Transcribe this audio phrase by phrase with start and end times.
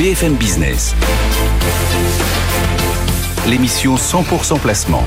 [0.00, 0.94] BFM Business.
[3.46, 5.04] L'émission 100% placement.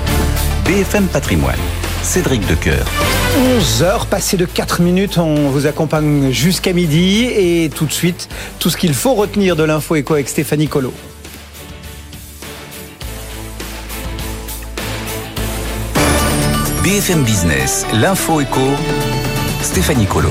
[0.65, 1.57] BFM Patrimoine.
[2.03, 2.85] Cédric Decoeur.
[3.57, 8.29] 11 heures passées de 4 minutes, on vous accompagne jusqu'à midi et tout de suite,
[8.59, 10.93] tout ce qu'il faut retenir de l'info éco avec Stéphanie Colo.
[16.83, 18.61] BFM Business, l'info éco,
[19.63, 20.29] Stéphanie Colo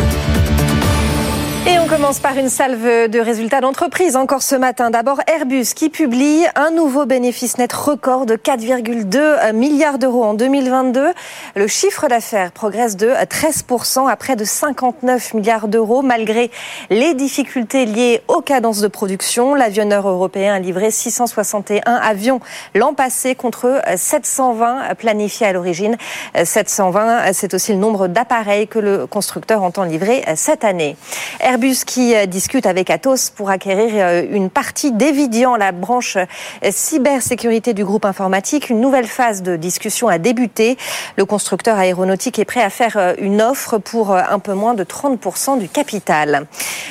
[1.97, 4.89] commence par une salve de résultats d'entreprise encore ce matin.
[4.89, 11.13] D'abord Airbus qui publie un nouveau bénéfice net record de 4,2 milliards d'euros en 2022.
[11.55, 16.51] Le chiffre d'affaires progresse de 13% à près de 59 milliards d'euros malgré
[16.89, 19.55] les difficultés liées aux cadences de production.
[19.55, 22.41] L'avionneur européen a livré 661 avions
[22.75, 25.99] l'an passé contre 720 planifiés à l'origine.
[26.43, 30.97] 720, c'est aussi le nombre d'appareils que le constructeur entend livrer cette année.
[31.41, 36.71] Airbus qui euh, discute avec Atos pour acquérir euh, une partie d'Evidian, la branche euh,
[36.71, 38.71] cybersécurité du groupe informatique.
[38.71, 40.77] Une nouvelle phase de discussion a débuté.
[41.17, 45.59] Le constructeur aéronautique est prêt à faire une offre pour un peu moins de 30%
[45.59, 46.47] du capital.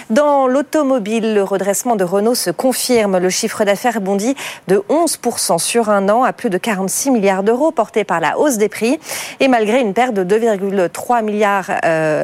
[0.09, 3.17] Dans l'automobile, le redressement de Renault se confirme.
[3.17, 4.35] Le chiffre d'affaires bondit
[4.67, 8.57] de 11% sur un an à plus de 46 milliards d'euros, porté par la hausse
[8.57, 8.99] des prix.
[9.39, 11.71] Et malgré une perte de 2,3 milliards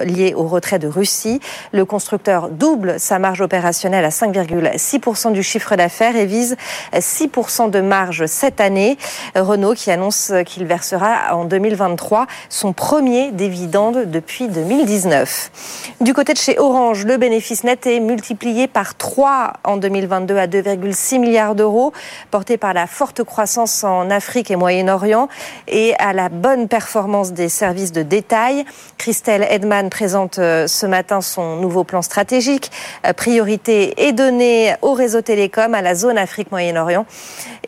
[0.06, 1.40] liée au retrait de Russie,
[1.72, 6.56] le constructeur double sa marge opérationnelle à 5,6% du chiffre d'affaires et vise
[6.94, 8.98] 6% de marge cette année.
[9.36, 15.52] Renault qui annonce qu'il versera en 2023 son premier dividende depuis 2019.
[16.02, 20.48] Du côté de chez Orange, le bénéfice net est multiplié par 3 en 2022 à
[20.48, 21.94] 2,6 milliards d'euros,
[22.32, 25.28] porté par la forte croissance en Afrique et Moyen-Orient
[25.68, 28.66] et à la bonne performance des services de détail.
[28.98, 32.37] Christelle Edman présente euh, ce matin son nouveau plan stratégique
[33.06, 37.06] euh, priorité est donnée au réseau télécom, à la zone Afrique-Moyen-Orient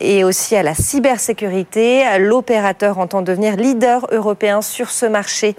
[0.00, 2.04] et aussi à la cybersécurité.
[2.18, 5.54] L'opérateur entend devenir leader européen sur ce marché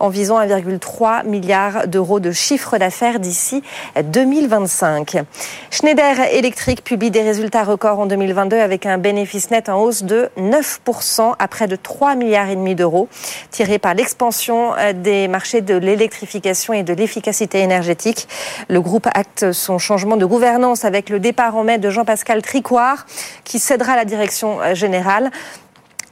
[0.00, 3.62] en visant 1,3 milliard d'euros de chiffre d'affaires d'ici
[4.02, 5.24] 2025.
[5.70, 10.28] Schneider Electric publie des résultats records en 2022 avec un bénéfice net en hausse de
[10.38, 13.08] 9% à près de 3 milliards d'euros,
[13.50, 18.28] tiré par l'expansion euh, des marchés de l'électrification et de l'efficacité énergétique.
[18.68, 23.06] Le groupe acte son changement de gouvernance avec le départ en mai de Jean-Pascal Tricoire,
[23.44, 25.30] qui cédera la direction euh, générale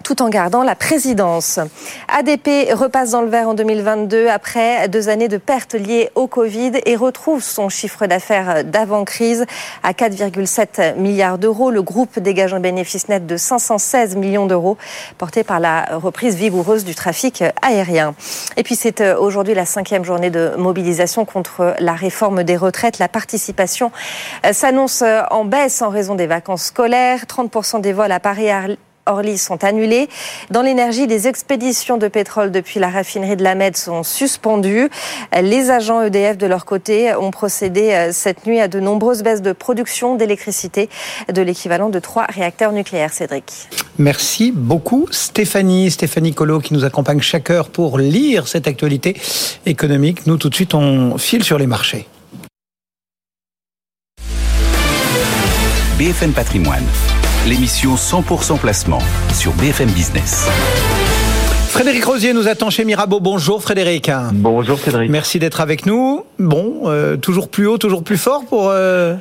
[0.05, 1.59] tout en gardant la présidence.
[2.09, 6.73] ADP repasse dans le vert en 2022 après deux années de pertes liées au Covid
[6.87, 9.47] et retrouve son chiffre d'affaires d'avant-crise
[9.83, 11.71] à 4,7 milliards d'euros.
[11.71, 14.77] Le groupe dégage un bénéfice net de 516 millions d'euros
[15.19, 18.15] porté par la reprise vigoureuse du trafic aérien.
[18.57, 22.99] Et puis c'est euh, aujourd'hui la cinquième journée de mobilisation contre la réforme des retraites.
[22.99, 23.91] La participation
[24.45, 27.25] euh, s'annonce euh, en baisse en raison des vacances scolaires.
[27.25, 28.51] 30% des vols à Paris
[29.07, 30.09] Orly sont annulés.
[30.51, 34.89] Dans l'énergie, les expéditions de pétrole depuis la raffinerie de la Med sont suspendues.
[35.41, 39.43] Les agents EDF, de leur côté, ont procédé euh, cette nuit à de nombreuses baisses
[39.43, 40.89] de production d'électricité
[41.33, 43.13] de l'équivalent de trois réacteurs nucléaires.
[43.13, 43.69] Cédric.
[43.99, 49.17] Merci beaucoup Stéphanie, Stéphanie Colo qui nous accompagne chaque heure pour lire cette actualité
[49.67, 50.27] économique.
[50.27, 52.07] Nous, tout de suite, on file sur les marchés.
[55.99, 56.85] BFM Patrimoine
[57.47, 59.01] l'émission 100% placement
[59.31, 60.49] sur BFM Business.
[61.69, 63.21] Frédéric Rosier nous attend chez Mirabeau.
[63.21, 64.11] Bonjour Frédéric.
[64.33, 65.11] Bonjour Cédric.
[65.11, 66.25] Merci d'être avec nous.
[66.39, 69.17] Bon, euh, toujours plus haut, toujours plus fort pour euh,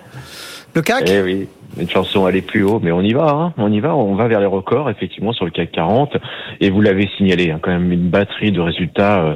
[0.74, 1.10] le CAC?
[1.10, 1.48] Eh oui,
[1.78, 3.54] une chanson aller plus haut, mais on y va, hein.
[3.58, 6.16] on y va, on va vers les records effectivement sur le CAC 40.
[6.62, 9.22] Et vous l'avez signalé, hein, quand même une batterie de résultats.
[9.22, 9.36] Euh,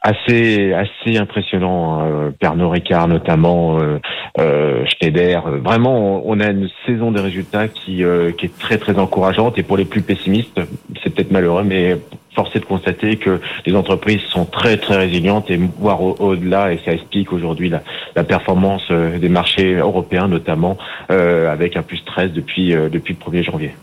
[0.00, 2.00] assez assez impressionnant.
[2.00, 2.32] Hein.
[2.38, 3.98] Pernod Ricard notamment, euh,
[4.38, 5.42] euh, Schneider.
[5.62, 9.58] Vraiment, on a une saison de résultats qui euh, qui est très très encourageante.
[9.58, 10.60] Et pour les plus pessimistes,
[11.02, 11.96] c'est peut-être malheureux, mais
[12.34, 16.72] force est de constater que les entreprises sont très très résilientes et voire au-delà.
[16.72, 17.82] et ça explique aujourd'hui la,
[18.14, 20.78] la, performance euh, des marchés européens notamment
[21.10, 23.74] euh, avec un plus 13 depuis euh, depuis le 1er janvier.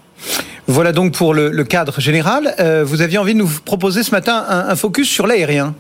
[0.67, 2.53] Voilà donc pour le, cadre général.
[2.83, 5.73] vous aviez envie de nous proposer ce matin un focus sur l'aérien.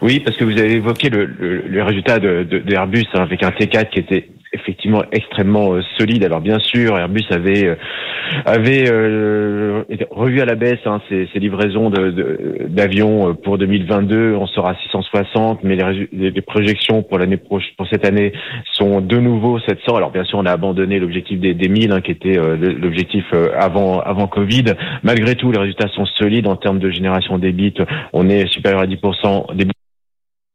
[0.00, 3.22] Oui, parce que vous avez évoqué le, le, le résultat de, de, de Airbus hein,
[3.22, 6.24] avec un T4 qui était effectivement extrêmement euh, solide.
[6.24, 7.74] Alors bien sûr, Airbus avait euh,
[8.44, 14.34] avait euh, revu à la baisse hein, ses, ses, livraisons d'avions de, pour 2022.
[14.36, 18.32] On sera à 660, mais les, les projections pour l'année prochaine, pour cette année,
[18.72, 19.96] sont de nouveau 700.
[19.96, 23.24] Alors bien sûr, on a abandonné l'objectif des, des 1000, hein, qui était l'objectif
[23.58, 24.64] avant avant Covid.
[25.02, 27.74] Malgré tout, les résultats sont solides en termes de génération d'ébit.
[28.12, 29.54] On est supérieur à 10%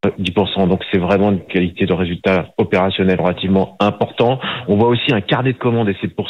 [0.10, 0.68] 10%.
[0.68, 4.40] Donc c'est vraiment une qualité de résultat opérationnel relativement important.
[4.68, 6.30] On voit aussi un carnet de commandes et c'est pour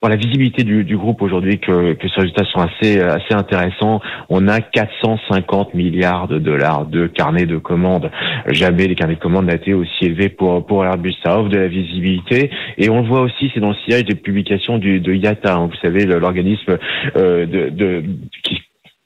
[0.00, 4.00] pour la visibilité du, du groupe aujourd'hui que, que ces résultats sont assez assez intéressants.
[4.28, 8.10] On a 450 milliards de dollars de carnets de commandes.
[8.48, 11.14] Jamais les carnets de commandes n'ont été aussi élevés pour pour Airbus.
[11.24, 14.16] Ça offre de la visibilité et on le voit aussi, c'est dans le sillage des
[14.16, 15.54] publications du, de IATA.
[15.54, 15.66] Hein.
[15.66, 16.78] vous savez l'organisme
[17.16, 18.02] euh, de, de
[18.42, 18.60] qui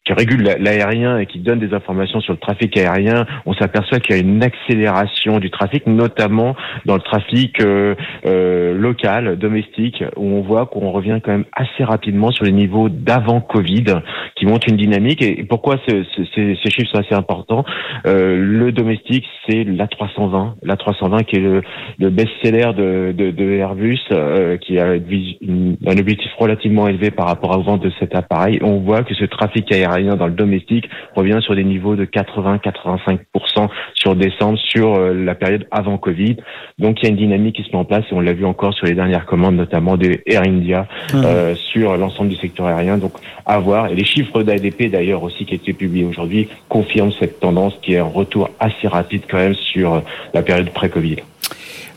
[0.07, 4.15] qui régule l'aérien et qui donne des informations sur le trafic aérien, on s'aperçoit qu'il
[4.15, 6.55] y a une accélération du trafic, notamment
[6.85, 11.83] dans le trafic euh, euh, local, domestique, où on voit qu'on revient quand même assez
[11.83, 13.97] rapidement sur les niveaux d'avant Covid,
[14.37, 15.23] qui montrent une dynamique.
[15.23, 17.65] Et pourquoi ce, ce, ces, chiffres sont assez importants
[18.07, 21.63] euh, Le domestique, c'est l'A320, l'A320 qui est le,
[21.99, 27.83] le best-seller de, Airbus, euh, qui a un objectif relativement élevé par rapport aux ventes
[27.83, 28.61] de cet appareil.
[28.63, 33.69] On voit que ce trafic aérien dans le domestique revient sur des niveaux de 80-85%
[33.95, 36.37] sur décembre, sur euh, la période avant Covid.
[36.79, 38.45] Donc il y a une dynamique qui se met en place et on l'a vu
[38.45, 41.17] encore sur les dernières commandes, notamment des Air India, mmh.
[41.25, 42.99] euh, sur l'ensemble du secteur aérien.
[42.99, 43.13] Donc
[43.47, 43.89] à voir.
[43.89, 47.95] Et les chiffres d'ADP d'ailleurs aussi qui ont été publiés aujourd'hui confirment cette tendance qui
[47.95, 50.01] est un retour assez rapide quand même sur euh,
[50.35, 51.17] la période pré-Covid.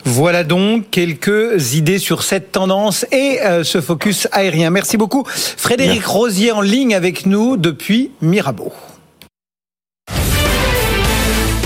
[0.04, 4.70] Voilà donc quelques idées sur cette tendance et euh, ce focus aérien.
[4.70, 5.24] Merci beaucoup.
[5.26, 8.72] Frédéric Rosier en ligne avec nous depuis Mirabeau.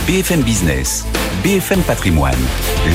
[0.07, 1.05] BFM Business,
[1.43, 2.35] BFM Patrimoine,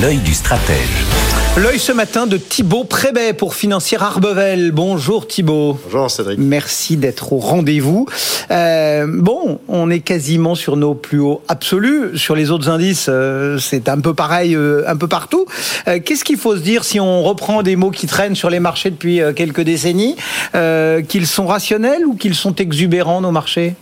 [0.00, 1.29] l'œil du stratège.
[1.56, 4.70] L'œil ce matin de Thibaut Prébet pour Financière Arbevel.
[4.70, 5.76] Bonjour Thibaut.
[5.84, 6.38] Bonjour Cédric.
[6.38, 8.06] Merci d'être au rendez-vous.
[8.52, 12.16] Euh, bon, on est quasiment sur nos plus hauts absolus.
[12.16, 15.44] Sur les autres indices, euh, c'est un peu pareil euh, un peu partout.
[15.86, 18.90] Qu'est-ce qu'il faut se dire si on reprend des mots qui traînent sur les marchés
[18.90, 20.14] depuis quelques décennies
[20.52, 23.74] Qu'ils sont rationnels ou qu'ils sont exubérants nos marchés?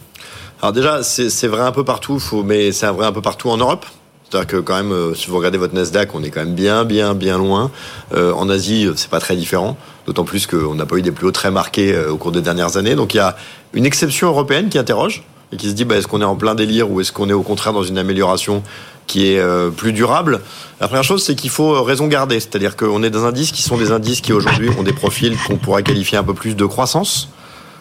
[0.63, 3.85] Alors déjà, c'est vrai un peu partout, mais c'est vrai un peu partout en Europe.
[4.29, 6.85] C'est-à-dire que quand même, euh, si vous regardez votre Nasdaq, on est quand même bien,
[6.85, 7.71] bien, bien loin.
[8.15, 9.79] Euh, en Asie, euh, c'est pas très différent.
[10.07, 12.77] D'autant plus qu'on n'a pas eu des plus hauts très marqués au cours des dernières
[12.77, 12.95] années.
[12.95, 13.37] Donc il y a
[13.75, 15.23] une exception européenne qui interroge
[15.53, 17.35] et qui se dit bah, est-ce qu'on est en plein délire ou est-ce qu'on est
[17.35, 18.63] au contraire dans une amélioration
[19.07, 20.41] qui est plus durable?
[20.81, 22.41] La première chose, c'est qu'il faut raison garder.
[22.41, 25.37] C'est-à-dire qu'on est dans des indices qui sont des indices qui aujourd'hui ont des profils
[25.47, 27.29] qu'on pourrait qualifier un peu plus de croissance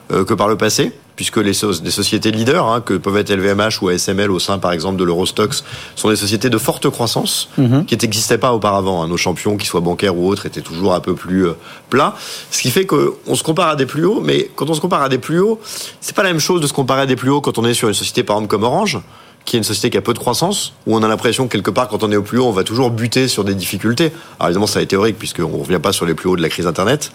[0.09, 3.81] que par le passé puisque les, so les sociétés leaders, hein, que peuvent être LVMH
[3.81, 5.63] ou ASML au sein, par exemple, de l'Eurostox,
[5.95, 7.85] sont des sociétés de forte croissance -hmm.
[7.85, 9.01] qui n'existaient pas auparavant.
[9.01, 9.07] Hein.
[9.07, 11.57] Nos champions, qu'ils soient bancaires ou autres, étaient toujours un peu plus euh,
[11.89, 12.13] plats.
[12.51, 15.01] Ce qui fait qu'on se compare à des plus hauts, mais quand on se compare
[15.01, 15.59] à des plus hauts,
[15.99, 17.73] c'est pas la même chose de se comparer à des plus hauts quand on est
[17.73, 18.99] sur une société, par exemple, comme Orange
[19.47, 21.87] qui est une société qui a peu de croissance, où on a l'impression quelque part
[21.87, 24.11] quand on est au plus haut, on va toujours buter sur des difficultés.
[24.39, 26.49] Alors évidemment, ça est théorique puisqu'on ne revient pas sur les plus hauts de la
[26.49, 27.13] crise Internet.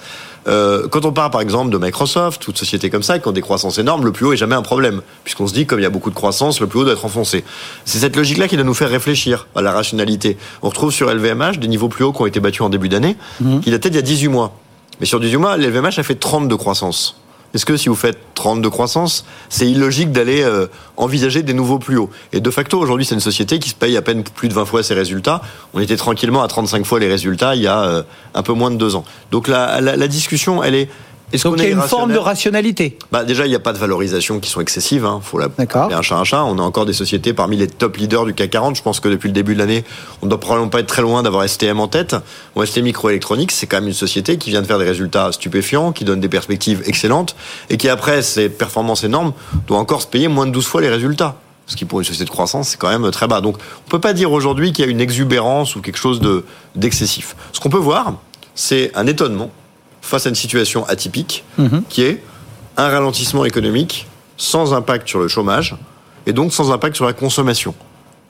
[0.49, 3.43] Euh, quand on part par exemple de Microsoft, toute société comme ça, qui ont des
[3.43, 5.87] croissances énormes, le plus haut est jamais un problème, puisqu'on se dit comme il y
[5.87, 7.45] a beaucoup de croissance, le plus haut doit être enfoncé.
[7.85, 10.39] C'est cette logique-là qui doit nous faire réfléchir à la rationalité.
[10.63, 13.19] On retrouve sur LVMH des niveaux plus hauts qui ont été battus en début d'année,
[13.43, 13.61] mmh.
[13.61, 14.55] qui dataient d'il y a 18 mois.
[15.01, 17.22] Mais sur 18 mois, l'LVMH a fait 30 de croissance.
[17.55, 20.67] Est-ce que si vous faites 30 de croissance, c'est illogique d'aller euh,
[20.97, 22.11] envisager des nouveaux plus hauts?
[22.33, 24.65] Et de facto, aujourd'hui, c'est une société qui se paye à peine plus de 20
[24.65, 25.43] fois ses résultats.
[25.75, 28.03] On était tranquillement à 35 fois les résultats il y a euh,
[28.35, 29.05] un peu moins de deux ans.
[29.31, 30.89] Donc la discussion, elle est
[31.33, 32.97] est Donc il y a une forme de rationalité.
[33.11, 35.05] Bah déjà, il n'y a pas de valorisation qui sont excessives.
[35.05, 35.21] Hein.
[35.23, 36.45] faut l'appeler un chat un chat.
[36.45, 38.77] On a encore des sociétés parmi les top leaders du CAC 40.
[38.77, 39.85] Je pense que depuis le début de l'année,
[40.21, 42.17] on ne doit probablement pas être très loin d'avoir STM en tête.
[42.55, 45.93] Bon, ST Microelectronics, c'est quand même une société qui vient de faire des résultats stupéfiants,
[45.93, 47.37] qui donne des perspectives excellentes
[47.71, 49.33] et qui après ces performances énormes
[49.67, 51.37] doit encore se payer moins de 12 fois les résultats.
[51.67, 53.41] Ce qui pour une société de croissance, c'est quand même très bas.
[53.41, 56.45] Donc on peut pas dire aujourd'hui qu'il y a une exubérance ou quelque chose de
[56.75, 57.37] d'excessif.
[57.53, 58.15] Ce qu'on peut voir,
[58.55, 59.51] c'est un étonnement
[60.03, 61.79] face à une situation atypique mmh.
[61.89, 62.23] qui est
[62.77, 64.07] un ralentissement économique
[64.37, 65.77] sans impact sur le chômage
[66.27, 67.75] et donc sans impact sur la consommation.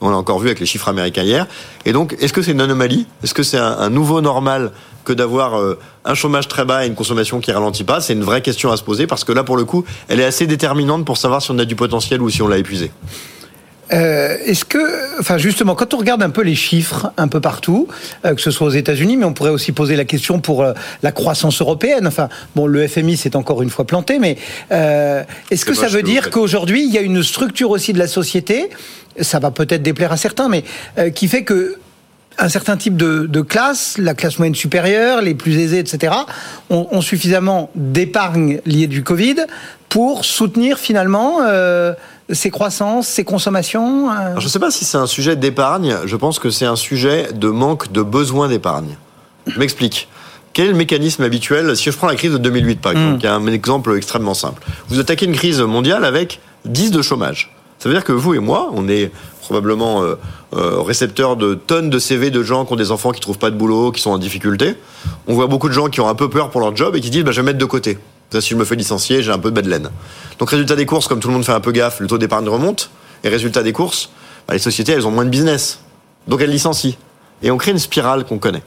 [0.01, 1.47] On l'a encore vu avec les chiffres américains hier.
[1.85, 3.07] Et donc, est-ce que c'est une anomalie?
[3.23, 4.73] Est-ce que c'est un, un, nouveau normal
[5.05, 8.01] que d'avoir euh, un chômage très bas et une consommation qui ralentit pas?
[8.01, 10.25] C'est une vraie question à se poser parce que là, pour le coup, elle est
[10.25, 12.91] assez déterminante pour savoir si on a du potentiel ou si on l'a épuisé.
[13.93, 17.89] Euh, Est-ce que, enfin justement, quand on regarde un peu les chiffres un peu partout,
[18.25, 20.73] euh, que ce soit aux États-Unis, mais on pourrait aussi poser la question pour euh,
[21.03, 22.07] la croissance européenne.
[22.07, 24.37] Enfin, bon, le FMI s'est encore une fois planté, mais
[24.71, 28.07] euh, est-ce que ça veut dire qu'aujourd'hui il y a une structure aussi de la
[28.07, 28.71] société,
[29.21, 30.65] ça va peut-être déplaire à certains, mais
[30.99, 31.77] euh, qui fait que
[32.39, 36.15] un certain type de, de, classe, la classe moyenne supérieure, les plus aisés, etc.,
[36.71, 39.37] ont, ont suffisamment d'épargne liée du Covid
[39.91, 41.93] pour soutenir finalement euh,
[42.31, 44.15] ces croissances, ces consommations euh...
[44.15, 46.77] Alors, Je ne sais pas si c'est un sujet d'épargne, je pense que c'est un
[46.77, 48.97] sujet de manque de besoin d'épargne.
[49.47, 50.09] Je m'explique.
[50.53, 53.19] Quel est le mécanisme habituel Si je prends la crise de 2008 par exemple, mm.
[53.19, 54.63] qui est un exemple extrêmement simple.
[54.89, 57.55] Vous attaquez une crise mondiale avec 10 de chômage.
[57.79, 59.11] Ça veut dire que vous et moi, on est
[59.41, 60.15] probablement euh,
[60.55, 63.51] euh, récepteur de tonnes de CV de gens qui ont des enfants qui trouvent pas
[63.51, 64.77] de boulot, qui sont en difficulté.
[65.27, 67.11] On voit beaucoup de gens qui ont un peu peur pour leur job et qui
[67.11, 67.99] disent bah, je vais mettre de côté.
[68.41, 69.91] Si je me fais licencier, j'ai un peu de bad laine.
[70.39, 72.49] Donc résultat des courses, comme tout le monde fait un peu gaffe, le taux d'épargne
[72.49, 72.91] remonte.
[73.25, 74.11] Et résultat des courses,
[74.49, 75.81] bah, les sociétés elles ont moins de business,
[76.27, 76.95] donc elles licencient.
[77.43, 78.63] Et on crée une spirale qu'on connaît.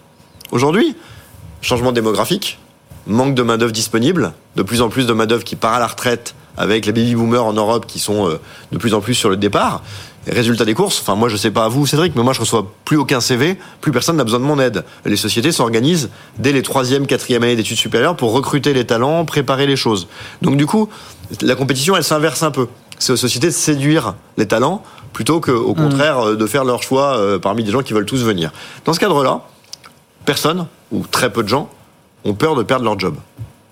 [0.51, 0.95] Aujourd'hui,
[1.61, 2.59] changement démographique,
[3.07, 5.79] manque de main d'œuvre disponible, de plus en plus de main d'œuvre qui part à
[5.79, 8.39] la retraite avec les baby boomers en Europe qui sont euh,
[8.71, 9.83] de plus en plus sur le départ.
[10.27, 12.71] Résultat des courses, enfin moi je sais pas à vous Cédric, mais moi je reçois
[12.83, 14.83] plus aucun CV, plus personne n'a besoin de mon aide.
[15.05, 19.67] Les sociétés s'organisent dès les troisième, quatrième années d'études supérieures pour recruter les talents, préparer
[19.67, 20.07] les choses.
[20.41, 20.89] Donc du coup,
[21.41, 22.67] la compétition elle s'inverse un peu.
[22.97, 25.75] C'est aux sociétés de séduire les talents plutôt qu'au Mmh.
[25.75, 28.51] contraire euh, de faire leur choix euh, parmi des gens qui veulent tous venir.
[28.83, 29.41] Dans ce cadre-là,
[30.25, 31.69] personne ou très peu de gens
[32.25, 33.15] ont peur de perdre leur job.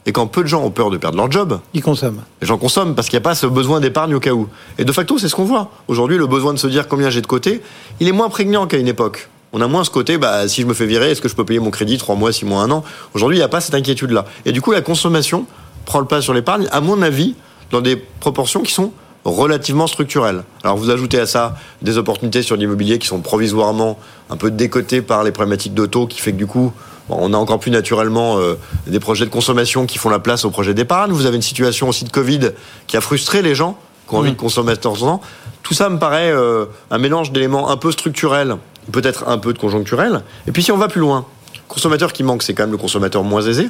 [0.05, 2.23] Et quand peu de gens ont peur de perdre leur job, Ils consomment.
[2.41, 4.49] les gens consomment parce qu'il n'y a pas ce besoin d'épargne au cas où.
[4.77, 5.71] Et de facto, c'est ce qu'on voit.
[5.87, 7.61] Aujourd'hui, le besoin de se dire combien j'ai de côté,
[7.99, 9.29] il est moins prégnant qu'à une époque.
[9.53, 11.45] On a moins ce côté, bah, si je me fais virer, est-ce que je peux
[11.45, 12.83] payer mon crédit 3 mois, 6 mois, 1 an?
[13.13, 14.25] Aujourd'hui, il n'y a pas cette inquiétude-là.
[14.45, 15.45] Et du coup, la consommation
[15.85, 17.35] prend le pas sur l'épargne, à mon avis,
[17.71, 18.91] dans des proportions qui sont
[19.25, 20.43] relativement structurelles.
[20.63, 23.97] Alors vous ajoutez à ça des opportunités sur l'immobilier qui sont provisoirement
[24.29, 26.73] un peu décotées par les problématiques taux, qui fait que du coup,
[27.09, 28.55] bon, on a encore plus naturellement euh,
[28.87, 31.11] des projets de consommation qui font la place aux projets d'épargne.
[31.11, 32.51] Vous avez une situation aussi de Covid
[32.87, 35.21] qui a frustré les gens qui ont envie de consommer de temps en temps.
[35.61, 38.57] Tout ça me paraît euh, un mélange d'éléments un peu structurels,
[38.91, 40.23] peut-être un peu de conjoncturel.
[40.47, 41.25] Et puis si on va plus loin,
[41.67, 43.69] consommateur qui manque, c'est quand même le consommateur moins aisé,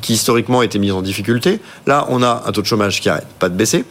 [0.00, 1.60] qui historiquement était mis en difficulté.
[1.86, 3.84] Là, on a un taux de chômage qui arrête pas de baisser.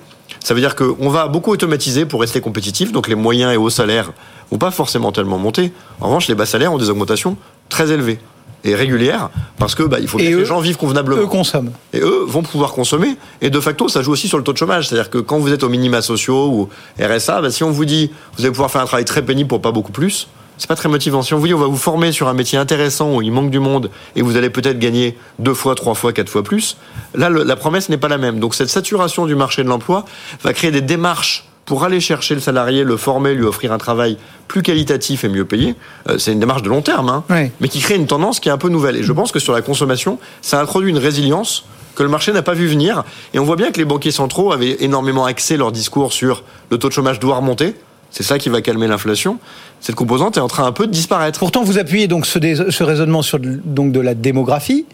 [0.43, 3.69] Ça veut dire qu'on va beaucoup automatiser pour rester compétitif, donc les moyens et hauts
[3.69, 4.11] salaires
[4.51, 5.71] vont pas forcément tellement monter.
[5.99, 8.19] En revanche, les bas salaires ont des augmentations très élevées
[8.63, 11.21] et régulières parce que bah, il faut que eux- les gens vivent convenablement.
[11.21, 11.71] Eux consomment.
[11.93, 13.17] Et eux vont pouvoir consommer.
[13.41, 14.87] Et de facto, ça joue aussi sur le taux de chômage.
[14.87, 16.69] C'est-à-dire que quand vous êtes au minima sociaux ou
[17.01, 19.61] RSA, bah, si on vous dit vous allez pouvoir faire un travail très pénible pour
[19.61, 21.21] pas beaucoup plus, c'est pas très motivant.
[21.21, 23.49] Si on vous dit on va vous former sur un métier intéressant où il manque
[23.49, 26.75] du monde et vous allez peut-être gagner deux fois, trois fois, quatre fois plus,
[27.15, 28.39] là le- la promesse n'est pas la même.
[28.41, 30.03] Donc cette saturation du marché de l'emploi
[30.43, 34.17] va créer des démarches pour aller chercher le salarié, le former, lui offrir un travail
[34.47, 35.75] plus qualitatif et mieux payé.
[36.09, 37.09] Euh, c'est une démarche de long terme.
[37.09, 37.51] Hein Oui.
[37.61, 38.95] mais qui crée une tendance qui est un peu nouvelle.
[38.95, 42.41] Et je pense que sur la consommation, ça introduit une résilience que le marché n'a
[42.41, 43.03] pas vu venir.
[43.35, 46.79] Et on voit bien que les banquiers centraux avaient énormément axé leur discours sur le
[46.79, 47.75] taux de chômage doit remonter.
[48.09, 49.37] C'est ça qui va calmer l'inflation.
[49.79, 51.37] Cette composante est en train un peu de disparaître.
[51.37, 54.87] Pourtant, vous appuyez donc ce, raisonnement sur donc de la démographie,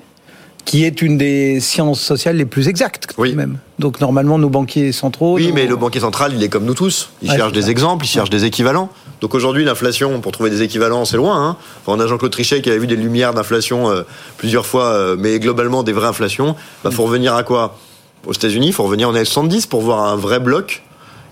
[0.65, 3.57] qui est une des sciences sociales les plus exactes, quand même.
[3.79, 5.35] Donc normalement, nos banquiers centraux.
[5.35, 7.09] Oui, nos- mais le banquier central, il est comme nous tous.
[7.21, 8.89] Il Ouais, cherche des exemples, il cherche des équivalents.
[9.21, 11.37] Donc aujourd'hui, l'inflation, pour trouver des équivalents, c'est loin.
[11.49, 11.57] Hein.
[11.85, 14.01] Enfin, on a Jean-Claude Trichet qui avait vu des lumières d'inflation euh,
[14.37, 16.55] plusieurs fois, euh, mais globalement des vraies inflations.
[16.83, 17.77] Bah, faut revenir à quoi?
[18.25, 20.83] Aux États-Unis, il faut revenir en années 70 pour voir un vrai bloc.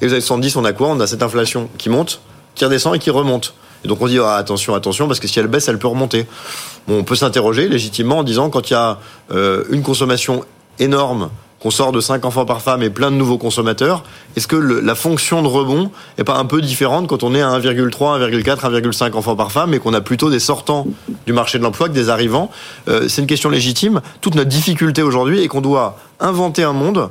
[0.01, 0.89] Et aux années 70, on a quoi?
[0.89, 2.21] On a cette inflation qui monte,
[2.55, 3.53] qui redescend et qui remonte.
[3.83, 6.25] Et donc on dit ah, attention, attention, parce que si elle baisse, elle peut remonter.
[6.87, 8.99] Bon, on peut s'interroger légitimement en disant quand il y a
[9.31, 10.43] euh, une consommation
[10.79, 14.03] énorme, qu'on sort de 5 enfants par femme et plein de nouveaux consommateurs,
[14.35, 17.41] est-ce que le- la fonction de rebond est pas un peu différente quand on est
[17.41, 20.85] à 1,3, 1,4, 1,5 enfants par femme et qu'on a plutôt des sortants
[21.25, 22.51] du marché de l'emploi que des arrivants?
[22.89, 24.01] Euh, C'est une question légitime.
[24.19, 27.09] Toute notre difficulté aujourd'hui est qu'on doit inventer un monde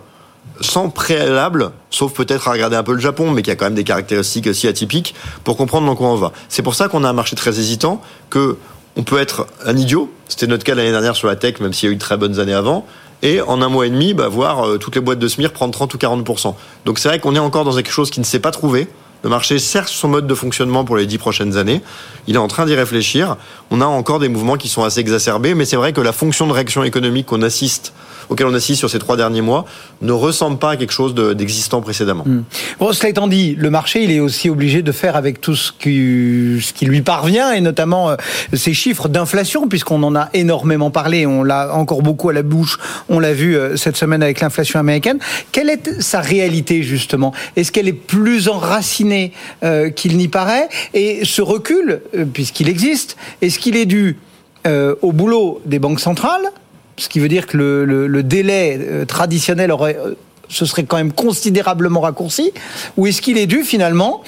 [0.61, 3.75] sans préalable, sauf peut-être à regarder un peu le Japon, mais qui a quand même
[3.75, 6.32] des caractéristiques aussi atypiques, pour comprendre dans quoi on va.
[6.49, 8.56] C'est pour ça qu'on a un marché très hésitant, que
[8.97, 11.88] on peut être un idiot, c'était notre cas l'année dernière sur la tech, même s'il
[11.88, 12.87] y a eu de très bonnes années avant,
[13.23, 15.73] et en un mois et demi, bah, voir euh, toutes les boîtes de SMIR prendre
[15.73, 16.54] 30 ou 40%.
[16.85, 18.88] Donc c'est vrai qu'on est encore dans quelque chose qui ne s'est pas trouvé.
[19.24, 21.80] Le marché cherche son mode de fonctionnement pour les dix prochaines années.
[22.26, 23.36] Il est en train d'y réfléchir.
[23.70, 26.46] On a encore des mouvements qui sont assez exacerbés, mais c'est vrai que la fonction
[26.46, 27.42] de réaction économique qu'on
[28.28, 29.64] auquel on assiste sur ces trois derniers mois,
[30.00, 32.24] ne ressemble pas à quelque chose de- d'existant précédemment.
[32.78, 35.72] Bon, cela étant dit, le marché, il est aussi obligé de faire avec tout ce
[35.72, 38.16] qui, ce qui lui parvient, et notamment euh,
[38.52, 42.78] ces chiffres d'inflation, puisqu'on en a énormément parlé, on l'a encore beaucoup à la bouche,
[43.08, 45.18] on l'a vu euh, cette semaine avec l'inflation américaine.
[45.50, 47.32] Quelle est sa réalité, justement?
[47.56, 49.12] Est-ce qu'elle est plus enracinée
[49.62, 50.69] euh, qu'il n'y paraît.
[50.95, 54.19] Et ce recul, euh, puisqu'il existe, est-ce qu'il est dû
[54.66, 56.47] euh, au boulot des banques centrales
[56.99, 58.78] ce qui veut dire que le, délai
[59.09, 59.97] traditionnel aurait,
[60.49, 62.52] ce serait quand même considérablement raccourci,
[62.99, 64.23] ou est-ce qu'il est dû finalement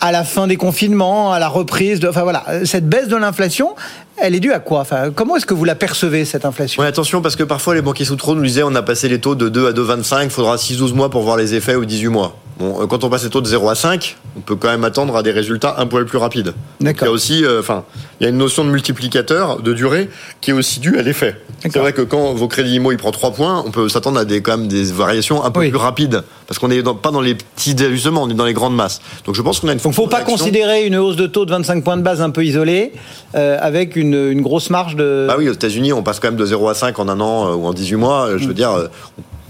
[0.00, 3.76] à la fin des confinements, à la reprise de, enfin voilà, cette baisse de l'inflation,
[4.20, 4.80] elle est due à quoi?
[4.80, 6.82] Enfin, comment est-ce que vous la percevez cette inflation?
[6.82, 9.20] Ouais, attention, parce que parfois les banquiers sous trop nous disaient on a passé les
[9.20, 12.08] taux de 2 à 2,25, il faudra 6-12 mois pour voir les effets ou 18
[12.08, 12.36] mois.
[12.58, 14.84] Bon, euh, quand on passe les taux de 0 à 5, on peut quand même
[14.84, 16.52] attendre à des résultats un poil plus rapides.
[16.80, 17.84] Donc, il y a aussi, euh, enfin,
[18.20, 20.10] il y a une notion de multiplicateur de durée
[20.42, 21.36] qui est aussi due à l'effet.
[21.62, 24.24] C'est vrai que quand vos crédits IMO il prend 3 points, on peut s'attendre à
[24.26, 25.68] des quand même des variations un peu Oui.
[25.70, 28.74] plus rapides parce qu'on n'est pas dans les petits ajustements, on est dans les grandes
[28.74, 29.00] masses.
[29.24, 31.50] Donc je pense qu'on a une Donc, faut pas considérer une hausse de taux de
[31.52, 32.92] 25 points de base un peu isolée,
[33.36, 35.26] euh, avec une, une grosse marge de.
[35.28, 37.48] Bah oui, aux États-Unis, on passe quand même de 0 à 5 en un an
[37.50, 38.28] euh, ou en 18 mois.
[38.36, 38.48] Je Mm.
[38.48, 38.88] veux dire, euh,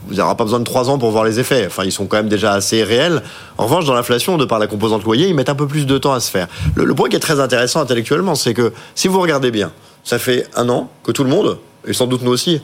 [0.08, 1.64] vous n'aurez pas besoin de 3 ans pour voir les effets.
[1.66, 3.22] Enfin, ils sont quand même déjà assez réels.
[3.58, 5.98] En revanche, dans l'inflation, de par la composante loyer, ils mettent un peu plus de
[5.98, 6.48] temps à se faire.
[6.74, 9.70] Le, le point qui est très intéressant intellectuellement, c'est que si vous regardez bien,
[10.04, 12.60] ça fait un an que tout le monde, et sans doute nous aussi,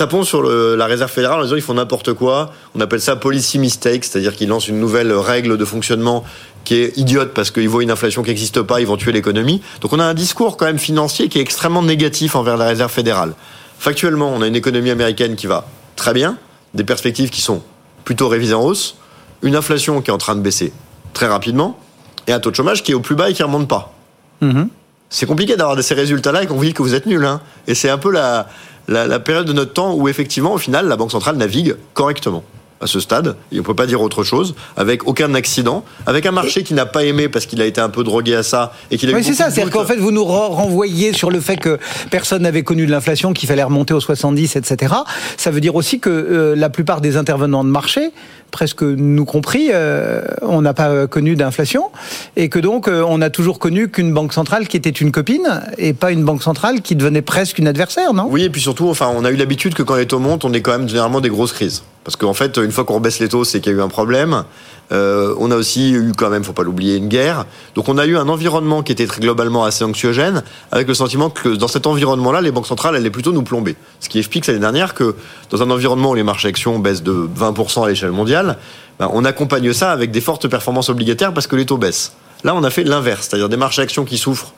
[0.00, 2.52] tapons sur le- la réserve fédérale en disant ils font n'importe quoi.
[2.74, 6.24] On appelle ça policy mistake, c'est-à-dire qu'ils lancent une nouvelle règle de fonctionnement
[6.64, 9.60] qui est idiote parce qu'ils voient une inflation qui n'existe pas, ils vont tuer l'économie.
[9.82, 12.90] Donc on a un discours quand même financier qui est extrêmement négatif envers la réserve
[12.90, 13.34] fédérale.
[13.78, 15.66] Factuellement, on a une économie américaine qui va
[15.96, 16.38] très bien,
[16.72, 17.62] des perspectives qui sont
[18.04, 18.96] plutôt révisées en hausse,
[19.42, 20.72] une inflation qui est en train de baisser
[21.12, 21.78] très rapidement,
[22.26, 23.92] et un taux de chômage qui est au plus bas et qui ne remonte pas.
[24.40, 24.68] Mhm.
[25.12, 27.24] C'est compliqué d'avoir ces résultats-là et qu'on vous dit que vous êtes nul.
[27.24, 27.40] Hein.
[27.66, 28.46] Et c'est un peu la,
[28.88, 32.42] la, la période de notre temps où, effectivement, au final, la Banque centrale navigue correctement
[32.82, 36.24] à ce stade, et on ne peut pas dire autre chose, avec aucun accident, avec
[36.24, 38.72] un marché qui n'a pas aimé parce qu'il a été un peu drogué à ça
[38.90, 39.50] et qu'il a Oui, c'est ça.
[39.50, 41.78] C'est-à-dire qu'en fait, vous nous re- renvoyez sur le fait que
[42.10, 44.94] personne n'avait connu de l'inflation, qu'il fallait remonter aux 70, etc.
[45.36, 48.12] Ça veut dire aussi que euh, la plupart des intervenants de marché,
[48.50, 51.90] presque nous compris, euh, on n'a pas connu d'inflation.
[52.36, 55.62] Et que donc, euh, on a toujours connu qu'une banque centrale qui était une copine
[55.78, 58.26] et pas une banque centrale qui devenait presque une adversaire, non?
[58.30, 60.52] Oui, et puis surtout, enfin, on a eu l'habitude que quand les taux montent, on
[60.52, 61.82] est quand même généralement des grosses crises.
[62.04, 63.88] Parce qu'en fait, une fois qu'on rebaisse les taux, c'est qu'il y a eu un
[63.88, 64.44] problème.
[64.92, 67.46] Euh, on a aussi eu quand même, faut pas l'oublier, une guerre.
[67.74, 70.42] Donc on a eu un environnement qui était très globalement assez anxiogène,
[70.72, 73.76] avec le sentiment que dans cet environnement-là, les banques centrales allaient plutôt nous plomber.
[74.00, 75.14] Ce qui explique l'année dernière que
[75.50, 78.58] dans un environnement où les marchés actions baissent de 20% à l'échelle mondiale,
[78.98, 82.12] ben, on accompagne ça avec des fortes performances obligataires parce que les taux baissent.
[82.42, 84.52] Là, on a fait l'inverse, c'est-à-dire des marchés actions qui souffrent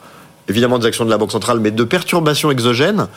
[0.49, 3.07] évidemment des actions de la Banque centrale, mais de perturbations exogènes.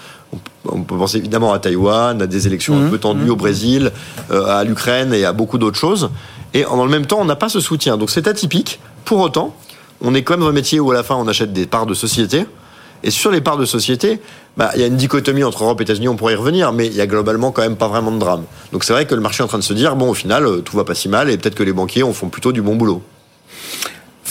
[0.68, 3.90] On peut penser évidemment à Taïwan, à des élections un peu tendues au Brésil,
[4.30, 6.10] euh, à l'Ukraine et à beaucoup d'autres choses.
[6.56, 7.98] Et dans le même temps, on n'a pas ce soutien.
[7.98, 8.80] Donc c'est atypique.
[9.04, 9.54] Pour autant,
[10.00, 11.84] on est quand même dans un métier où à la fin, on achète des parts
[11.84, 12.46] de société.
[13.02, 14.22] Et sur les parts de société,
[14.56, 16.86] bah, il y a une dichotomie entre Europe et États-Unis, on pourrait y revenir, mais
[16.86, 18.44] il y a globalement quand même pas vraiment de drame.
[18.72, 20.46] Donc c'est vrai que le marché est en train de se dire, bon, au final,
[20.46, 22.74] euh, tout va pas si mal, et peut-être que les banquiers font plutôt du bon
[22.74, 23.02] boulot.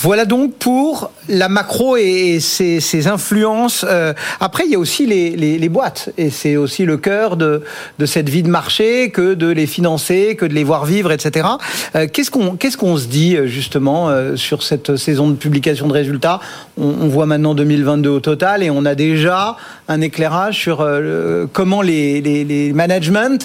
[0.01, 3.85] Voilà donc pour la macro et ses, ses influences.
[3.87, 7.37] Euh, après, il y a aussi les, les, les boîtes, et c'est aussi le cœur
[7.37, 7.63] de,
[7.97, 11.47] de cette vie de marché que de les financer, que de les voir vivre, etc.
[11.95, 15.87] Euh, qu'est-ce qu'on qu'est-ce qu'on se dit euh, justement euh, sur cette saison de publication
[15.87, 16.39] de résultats?
[16.77, 19.55] On, on voit maintenant 2022 au total, et on a déjà
[19.87, 23.37] un éclairage sur euh, comment les, les, les managements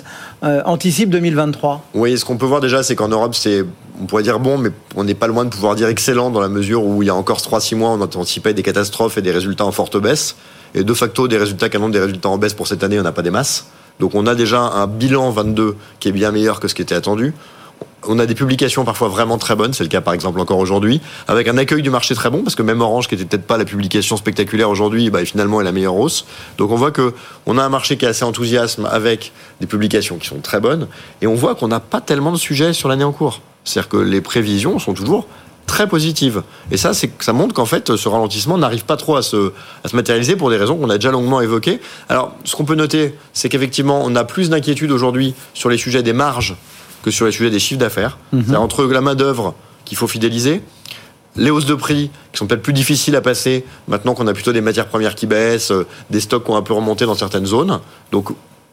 [0.42, 1.84] euh, anticipent 2023.
[1.94, 3.64] Oui, ce qu'on peut voir déjà, c'est qu'en Europe, c'est,
[4.00, 6.48] on pourrait dire bon, mais on n'est pas loin de pouvoir dire excellent dans la
[6.48, 9.66] mesure où il y a encore 3-6 mois, on anticipait des catastrophes et des résultats
[9.66, 10.36] en forte baisse.
[10.74, 13.12] Et de facto, des résultats annoncent des résultats en baisse pour cette année, on n'a
[13.12, 13.66] pas des masses.
[13.98, 16.94] Donc on a déjà un bilan 22 qui est bien meilleur que ce qui était
[16.94, 17.34] attendu.
[18.06, 21.02] On a des publications parfois vraiment très bonnes, c'est le cas par exemple encore aujourd'hui,
[21.28, 23.58] avec un accueil du marché très bon, parce que même Orange, qui était peut-être pas
[23.58, 26.24] la publication spectaculaire aujourd'hui, bah, finalement est la meilleure hausse.
[26.56, 27.12] Donc on voit que
[27.44, 30.88] on a un marché qui est assez enthousiasme avec des publications qui sont très bonnes,
[31.20, 33.42] et on voit qu'on n'a pas tellement de sujets sur l'année en cours.
[33.64, 35.26] C'est-à-dire que les prévisions sont toujours
[35.66, 36.42] très positives.
[36.72, 39.52] Et ça, ça montre qu'en fait, ce ralentissement n'arrive pas trop à se,
[39.84, 41.80] à se matérialiser pour des raisons qu'on a déjà longuement évoquées.
[42.08, 46.02] Alors, ce qu'on peut noter, c'est qu'effectivement, on a plus d'inquiétude aujourd'hui sur les sujets
[46.02, 46.56] des marges
[47.02, 48.18] que sur les sujets des chiffres d'affaires.
[48.32, 50.60] C'est-à-dire entre la main-d'œuvre qu'il faut fidéliser,
[51.36, 54.52] les hausses de prix qui sont peut-être plus difficiles à passer maintenant qu'on a plutôt
[54.52, 57.46] des matières premières qui baissent, euh, des stocks qui ont un peu remonté dans certaines
[57.46, 57.80] zones.
[58.10, 58.30] Donc,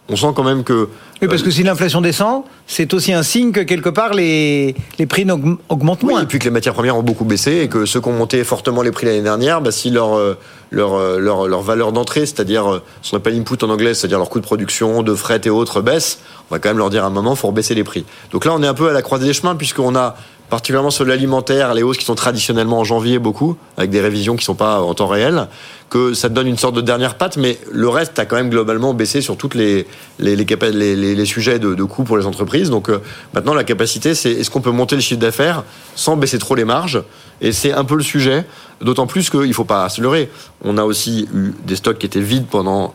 [0.10, 0.90] on sent quand même que
[1.22, 5.06] Oui, parce que si l'inflation descend, c'est aussi un signe que quelque part les, les
[5.06, 5.26] prix
[5.70, 6.22] augmentent Oui, moins.
[6.24, 8.44] et puis que les matières premières ont beaucoup baissé et que ceux qui ont monté
[8.44, 10.38] fortement les prix l'année dernière, bah, si leur, euh,
[10.72, 14.18] leur, euh, leur, leur valeur d'entrée, c'est-à-dire euh, ce qu'on appelle input en anglais, c'est-à-dire
[14.18, 17.04] leur coût de production, de fret et autres baisse, on va quand même leur dire
[17.04, 18.06] à un moment, il faut rebaisser les prix.
[18.32, 20.16] Donc là, on est un peu à la croisée des chemins puisqu'on a
[20.50, 24.46] particulièrement sur l'alimentaire, les hausses qui sont traditionnellement en janvier beaucoup, avec des révisions qui
[24.46, 25.48] sont pas en temps réel,
[25.90, 28.50] que ça te donne une sorte de dernière patte, mais le reste a quand même
[28.50, 29.86] globalement baissé sur toutes les
[30.20, 32.70] les, les, sujets de, coûts pour les entreprises.
[32.70, 33.00] Donc euh,
[33.34, 35.64] maintenant, la capacité, c'est est-ce qu'on peut monter le chiffre d'affaires
[35.96, 37.02] sans baisser trop les marges?
[37.42, 38.46] Et c'est un peu le sujet,
[38.82, 40.30] d'autant plus qu'il faut pas se leurrer.
[40.64, 42.94] On a aussi eu des stocks qui étaient vides pendant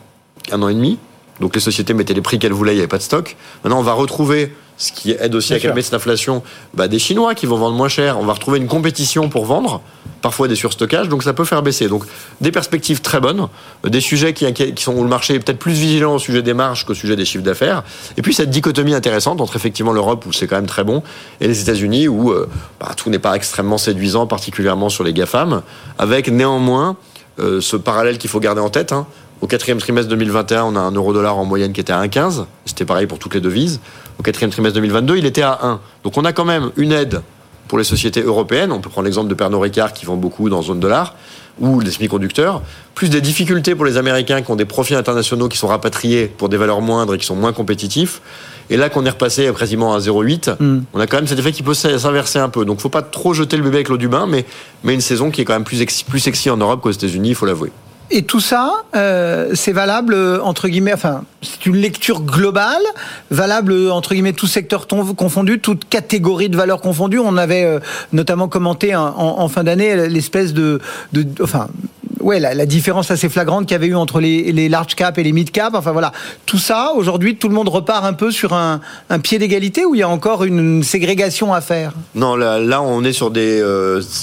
[0.51, 0.97] un an et demi.
[1.39, 3.35] Donc les sociétés mettaient les prix qu'elles voulaient, il n'y avait pas de stock.
[3.63, 7.35] Maintenant, on va retrouver ce qui aide aussi à calmer cette inflation, bah, des Chinois
[7.35, 8.19] qui vont vendre moins cher.
[8.19, 9.81] On va retrouver une compétition pour vendre,
[10.21, 11.87] parfois des surstockages, donc ça peut faire baisser.
[11.87, 12.05] Donc
[12.41, 13.47] des perspectives très bonnes,
[13.85, 16.53] des sujets qui, qui sont où le marché est peut-être plus vigilant au sujet des
[16.53, 17.83] marges qu'au sujet des chiffres d'affaires.
[18.17, 21.03] Et puis cette dichotomie intéressante entre effectivement l'Europe où c'est quand même très bon
[21.39, 25.61] et les États-Unis où euh, bah, tout n'est pas extrêmement séduisant, particulièrement sur les GAFAM,
[25.99, 26.97] avec néanmoins
[27.39, 28.91] euh, ce parallèle qu'il faut garder en tête.
[28.91, 29.07] Hein.
[29.41, 32.45] Au quatrième trimestre 2021, on a un euro-dollar en moyenne qui était à 1,15.
[32.65, 33.81] C'était pareil pour toutes les devises.
[34.19, 35.79] Au quatrième trimestre 2022, il était à 1.
[36.03, 37.21] Donc on a quand même une aide
[37.67, 38.71] pour les sociétés européennes.
[38.71, 41.15] On peut prendre l'exemple de Pernod Ricard qui vend beaucoup dans zone dollar
[41.59, 42.61] ou les semi-conducteurs,
[42.95, 46.49] plus des difficultés pour les Américains qui ont des profits internationaux qui sont rapatriés pour
[46.49, 48.21] des valeurs moindres et qui sont moins compétitifs.
[48.69, 50.83] Et là qu'on est repassé quasiment à 0,8, mm.
[50.93, 52.65] on a quand même cet effet qui peut s'inverser un peu.
[52.65, 54.45] Donc faut pas trop jeter le bébé avec l'eau du bain, mais,
[54.83, 57.35] mais une saison qui est quand même plus, plus sexy en Europe qu'aux États-Unis, il
[57.35, 57.71] faut l'avouer.
[58.11, 60.93] Et tout ça, euh, c'est valable euh, entre guillemets.
[60.93, 62.83] Enfin, c'est une lecture globale,
[63.31, 67.19] valable euh, entre guillemets tout secteur confondu, toute catégorie de valeurs confondues.
[67.19, 67.79] On avait
[68.11, 70.79] notamment commenté en, fin d'année l'espèce de,
[71.41, 71.69] enfin,
[72.19, 75.31] ouais, la, différence assez flagrante qu'il y avait eu entre les, large cap et les
[75.31, 75.73] mid cap.
[75.73, 76.11] Enfin voilà,
[76.45, 78.79] tout ça, aujourd'hui, tout le monde repart un peu sur un,
[79.23, 81.93] pied d'égalité ou il y a encore une, ségrégation à faire?
[82.15, 83.63] Non, là, on est sur des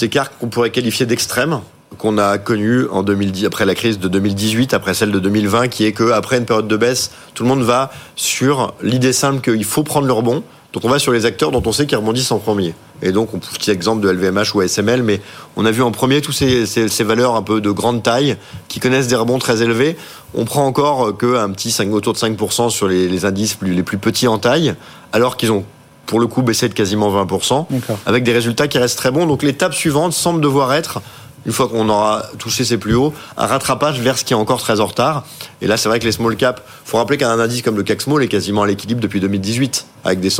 [0.02, 1.60] écarts qu'on pourrait qualifier d'extrêmes
[1.98, 5.84] qu'on a connu en 2010, après la crise de 2018, après celle de 2020, qui
[5.84, 9.82] est qu'après une période de baisse, tout le monde va sur l'idée simple qu'il faut
[9.82, 10.42] prendre le rebond.
[10.72, 12.74] Donc on va sur les acteurs dont on sait qu'ils rebondissent en premier.
[13.02, 15.20] Et donc, on petit exemple de LVMH ou ASML, mais
[15.56, 18.36] on a vu en premier tous ces, ces, valeurs un peu de grande taille
[18.68, 19.96] qui connaissent des rebonds très élevés.
[20.34, 23.98] On prend encore qu'un petit 5, autour de 5% sur les, les indices les plus
[23.98, 24.74] petits en taille,
[25.12, 25.64] alors qu'ils ont
[26.06, 27.66] pour le coup baissé de quasiment 20%,
[28.04, 29.26] avec des résultats qui restent très bons.
[29.26, 31.00] Donc l'étape suivante semble devoir être
[31.46, 34.60] une fois qu'on aura touché ses plus hauts, un rattrapage vers ce qui est encore
[34.60, 35.24] très en retard.
[35.62, 38.02] Et là, c'est vrai que les small caps, faut rappeler qu'un indice comme le CAC
[38.02, 40.30] Small est quasiment à l'équilibre depuis 2018, avec des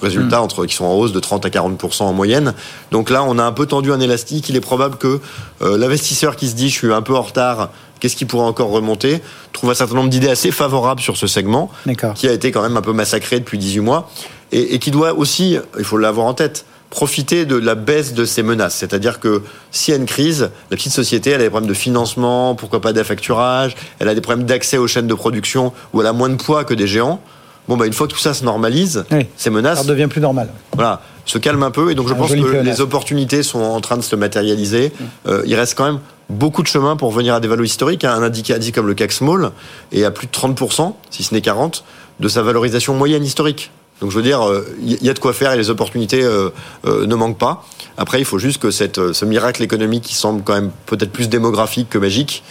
[0.00, 0.42] résultats mm.
[0.42, 2.54] entre, qui sont en hausse de 30 à 40% en moyenne.
[2.90, 4.48] Donc là, on a un peu tendu un élastique.
[4.48, 5.20] Il est probable que
[5.62, 8.70] euh, l'investisseur qui se dit je suis un peu en retard, qu'est-ce qui pourrait encore
[8.70, 9.20] remonter,
[9.52, 11.70] trouve un certain nombre d'idées assez favorables sur ce segment,
[12.14, 14.10] qui a été quand même un peu massacré depuis 18 mois,
[14.50, 18.24] et, et qui doit aussi, il faut l'avoir en tête, profiter de la baisse de
[18.24, 18.74] ces menaces.
[18.76, 21.74] C'est-à-dire que s'il y a une crise, la petite société, elle a des problèmes de
[21.74, 26.06] financement, pourquoi pas d'affacturage, elle a des problèmes d'accès aux chaînes de production où elle
[26.06, 27.20] a moins de poids que des géants.
[27.68, 29.04] Bon, bah, une fois que tout ça se normalise,
[29.36, 29.82] ces menaces.
[29.82, 30.48] Ça devient plus normal.
[30.74, 31.90] Voilà, se calme un peu.
[31.90, 34.92] Et donc, je pense que les opportunités sont en train de se matérialiser.
[35.26, 38.04] Euh, il reste quand même beaucoup de chemin pour venir à des valeurs historiques.
[38.04, 39.50] Un indicatif comme le CAC Small
[39.92, 41.82] est à plus de 30%, si ce n'est 40%,
[42.20, 43.70] de sa valorisation moyenne historique.
[44.00, 44.40] Donc je veux dire,
[44.82, 46.50] il euh, y a de quoi faire et les opportunités euh,
[46.86, 47.64] euh, ne manquent pas.
[47.96, 51.28] Après, il faut juste que cette, ce miracle économique qui semble quand même peut-être plus
[51.28, 52.42] démographique que magique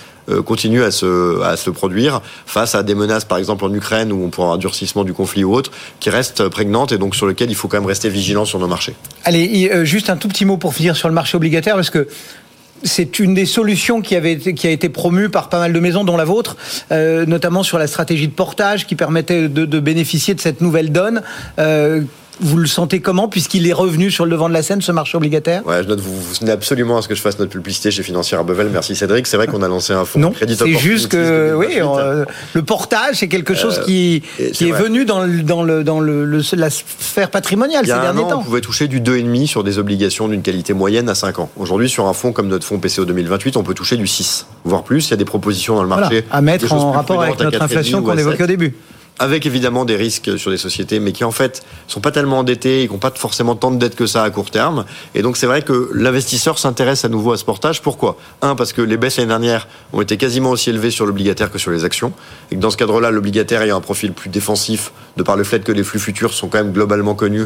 [0.46, 4.26] continue à se, à se produire face à des menaces, par exemple en Ukraine, où
[4.26, 7.50] on pourra un durcissement du conflit ou autre, qui restent prégnantes et donc sur lequel
[7.50, 8.94] il faut quand même rester vigilant sur nos marchés.
[9.24, 12.10] Allez, juste un tout petit mot pour finir sur le marché obligataire, parce que
[12.84, 16.04] c'est une des solutions qui, avait qui a été promue par pas mal de maisons,
[16.04, 16.58] dont la vôtre,
[16.92, 21.22] euh, notamment sur la stratégie de portage qui permettait de, bénéficier de cette nouvelle donne.
[21.60, 22.02] Euh,
[22.39, 25.17] vous le sentez comment, puisqu'il est revenu sur le devant de la scène, ce marché
[25.17, 27.91] obligataire Ouais, je note, vous, vous tenez absolument à ce que je fasse notre publicité
[27.91, 28.69] chez Financière Bevel.
[28.71, 29.28] Merci Cédric.
[29.28, 33.15] C'est vrai qu'on a lancé un fonds non, C'est juste que, oui, euh, le portage,
[33.15, 34.23] c'est quelque chose qui,
[34.54, 38.39] qui est, venu dans, le, dans, le, dans le, la sphère patrimoniale ces derniers temps.
[38.39, 41.50] On pouvait toucher du 2,5 sur des obligations d'une qualité moyenne à 5 ans.
[41.58, 44.84] Aujourd'hui, sur un fonds comme notre fonds PCO 2028, on peut toucher du 6, voire
[44.84, 45.08] plus.
[45.08, 46.23] Il y a des propositions dans le marché.
[46.32, 48.76] à mettre en rapport avec notre inflation qu'on évoquait au début
[49.20, 52.84] avec évidemment des risques sur des sociétés, mais qui en fait sont pas tellement endettées
[52.84, 54.86] et qui n'ont pas forcément tant de dettes que ça à court terme.
[55.16, 57.82] Et donc c'est vrai que l'investisseur s'intéresse à nouveau à ce portage.
[57.82, 58.18] Pourquoi?
[58.42, 61.58] Un, parce que les baisses l'année dernière ont été quasiment aussi élevées sur l'obligataire que
[61.58, 62.14] sur les actions,
[62.52, 65.64] et que dans ce cadre-là, l'obligataire ayant un profil plus défensif, de par le fait
[65.64, 67.46] que les flux futurs sont quand même globalement connus,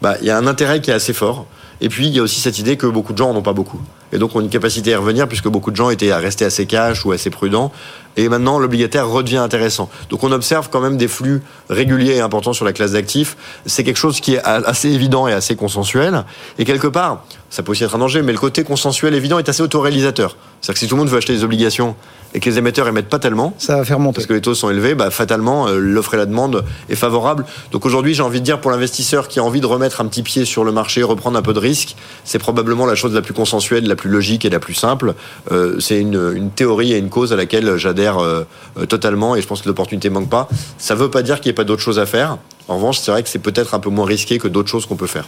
[0.00, 1.46] bah, il y a un intérêt qui est assez fort.
[1.84, 3.52] Et puis, il y a aussi cette idée que beaucoup de gens n'en ont pas
[3.52, 3.80] beaucoup.
[4.12, 6.64] Et donc, ont une capacité à revenir puisque beaucoup de gens étaient à rester assez
[6.64, 7.72] cash ou assez prudents.
[8.16, 9.90] Et maintenant, l'obligataire redevient intéressant.
[10.08, 13.36] Donc, on observe quand même des flux réguliers et importants sur la classe d'actifs.
[13.66, 16.24] C'est quelque chose qui est assez évident et assez consensuel.
[16.56, 19.48] Et quelque part, ça peut aussi être un danger, mais le côté consensuel évident est
[19.48, 20.36] assez autoréalisateur.
[20.60, 21.96] C'est-à-dire que si tout le monde veut acheter des obligations
[22.34, 24.16] et que les émetteurs émettent pas tellement, ça va faire monter.
[24.16, 27.44] Parce que les taux sont élevés, bah, fatalement, euh, l'offre et la demande est favorable.
[27.70, 30.22] Donc aujourd'hui, j'ai envie de dire pour l'investisseur qui a envie de remettre un petit
[30.22, 33.34] pied sur le marché, reprendre un peu de risque, c'est probablement la chose la plus
[33.34, 35.14] consensuelle, la plus logique et la plus simple.
[35.50, 38.44] Euh, c'est une, une, théorie et une cause à laquelle j'adhère euh,
[38.88, 40.48] totalement et je pense que l'opportunité manque pas.
[40.78, 42.38] Ça veut pas dire qu'il n'y ait pas d'autres choses à faire.
[42.68, 44.96] En revanche, c'est vrai que c'est peut-être un peu moins risqué que d'autres choses qu'on
[44.96, 45.26] peut faire.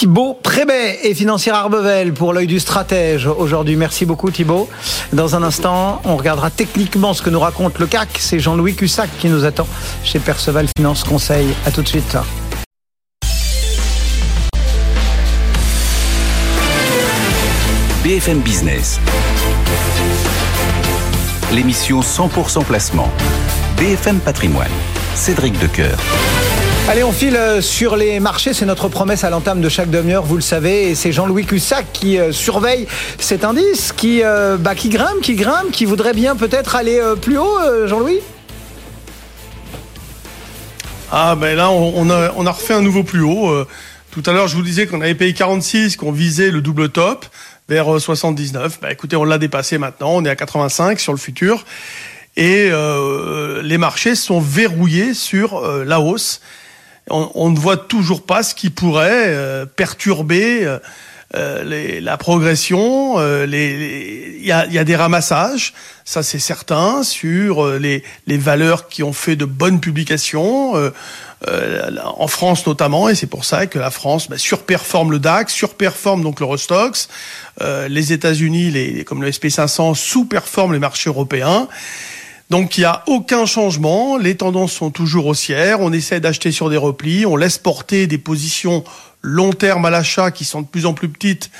[0.00, 3.76] Thibaut Prébet et financière Arbevel pour l'œil du stratège aujourd'hui.
[3.76, 4.66] Merci beaucoup Thibaut.
[5.12, 8.08] Dans un instant, on regardera techniquement ce que nous raconte le CAC.
[8.18, 9.66] C'est Jean-Louis Cussac qui nous attend
[10.02, 11.48] chez Perceval Finance Conseil.
[11.66, 12.16] À tout de suite.
[18.02, 18.98] BFM Business.
[21.52, 23.10] L'émission 100% placement.
[23.76, 24.72] BFM Patrimoine.
[25.14, 25.98] Cédric Decoeur.
[26.90, 28.52] Allez, on file euh, sur les marchés.
[28.52, 30.90] C'est notre promesse à l'entame de chaque demi-heure, vous le savez.
[30.90, 32.88] Et c'est Jean-Louis Cussac qui euh, surveille
[33.20, 37.38] cet indice, qui, euh, bah, qui grimpe, qui grimpe, qui voudrait bien peut-être aller plus
[37.38, 38.18] haut, Jean-Louis?
[41.12, 43.54] Ah, ben là, on a, on a refait un nouveau plus haut.
[44.10, 47.24] Tout à l'heure, je vous disais qu'on avait payé 46, qu'on visait le double top
[47.68, 48.80] vers 79.
[48.82, 50.10] Bah, écoutez, on l'a dépassé maintenant.
[50.14, 51.64] On est à 85 sur le futur.
[52.36, 52.68] Et
[53.62, 56.40] les marchés sont verrouillés sur la hausse
[57.10, 60.78] on, ne voit toujours pas ce qui pourrait euh, perturber euh,
[61.34, 63.18] euh, la progression.
[63.44, 69.44] Il y, a, des ramassages, ça c'est certain, sur les, valeurs qui ont fait de
[69.44, 70.74] bonnes publications.
[71.46, 76.22] en France notamment, et c'est pour ça que la France bah, surperforme le DAX, surperforme
[76.22, 77.08] donc l'Eurostox.
[77.60, 81.68] les États-Unis, les, comme le SP500, sous-performent les marchés européens.
[82.50, 86.68] Donc il n'y a aucun changement, les tendances sont toujours haussières, on essaie d'acheter sur
[86.68, 88.82] des replis, on laisse porter des positions
[89.22, 91.50] long terme à l'achat qui sont de plus en plus petites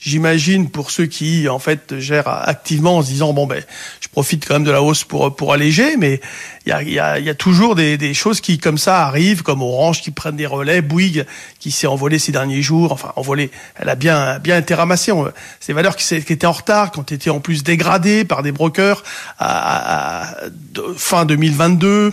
[0.00, 3.62] j'imagine pour ceux qui en fait gèrent activement en se disant bon ben
[4.00, 6.20] je profite quand même de la hausse pour pour alléger mais
[6.66, 9.42] il y a, y, a, y a toujours des, des choses qui comme ça arrivent
[9.42, 11.26] comme Orange qui prennent des relais Bouygues
[11.58, 15.12] qui s'est envolé ces derniers jours enfin envolé elle a bien bien été ramassée.
[15.60, 18.52] Ces valeurs qui, qui étaient en retard qui ont été en plus dégradées par des
[18.52, 19.02] brokers
[19.38, 20.36] à, à
[20.96, 22.12] fin 2022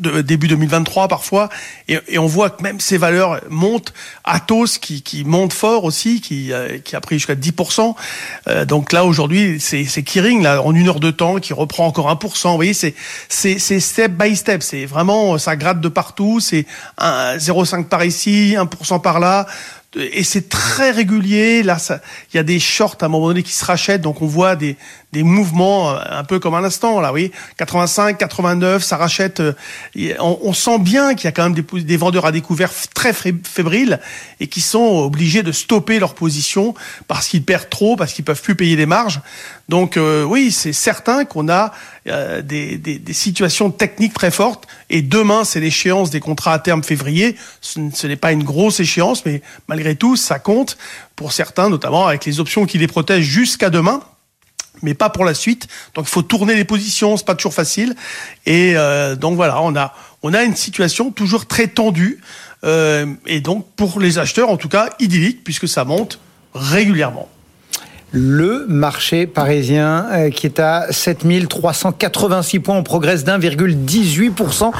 [0.00, 1.48] de début 2023 parfois
[1.88, 3.94] et, et, on voit que même ces valeurs montent.
[4.22, 7.94] Atos qui, qui monte fort aussi qui, euh, qui a pris jusqu'à 10%
[8.48, 10.04] euh, donc là aujourd'hui c'est c'est
[10.42, 12.94] là en une heure de temps qui reprend encore 1% vous voyez c'est
[13.28, 14.62] c'est c'est step by step.
[14.62, 16.40] C'est vraiment ça gratte de partout.
[16.40, 16.66] C'est
[16.98, 19.46] 0,5 par ici 1% par là.
[19.96, 21.62] Et c'est très régulier.
[21.62, 21.78] Là,
[22.32, 24.54] il y a des shorts à un moment donné qui se rachètent, donc on voit
[24.54, 24.76] des,
[25.12, 27.00] des mouvements euh, un peu comme un instant.
[27.00, 29.40] Là, oui, 85, 89, ça rachète.
[29.40, 29.54] Euh,
[30.20, 34.00] on, sent bien qu'il y a quand même des, des, vendeurs à découvert très fébriles
[34.40, 36.74] et qui sont obligés de stopper leur position
[37.06, 39.20] parce qu'ils perdent trop, parce qu'ils peuvent plus payer les marges.
[39.68, 41.72] Donc euh, oui, c'est certain qu'on a
[42.42, 44.66] des, des, des, situations techniques très fortes.
[44.88, 47.36] Et demain, c'est l'échéance des contrats à terme février.
[47.60, 50.78] Ce n'est pas une grosse échéance, mais malgré tout, ça compte
[51.16, 54.00] pour certains, notamment avec les options qui les protègent jusqu'à demain
[54.82, 55.68] mais pas pour la suite.
[55.94, 57.94] Donc il faut tourner les positions, c'est pas toujours facile.
[58.46, 62.20] Et euh, donc voilà, on a on a une situation toujours très tendue
[62.64, 66.18] euh, et donc pour les acheteurs en tout cas idyllique puisque ça monte
[66.54, 67.28] régulièrement
[68.10, 74.72] le marché parisien euh, qui est à 7386 points, on progresse d'1,18%.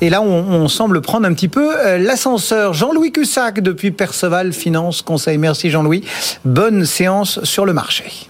[0.00, 2.74] Et là, on, semble prendre un petit peu l'ascenseur.
[2.74, 5.38] Jean-Louis Cussac depuis Perceval Finance Conseil.
[5.38, 6.04] Merci Jean-Louis.
[6.44, 8.28] Bonne séance sur le marché.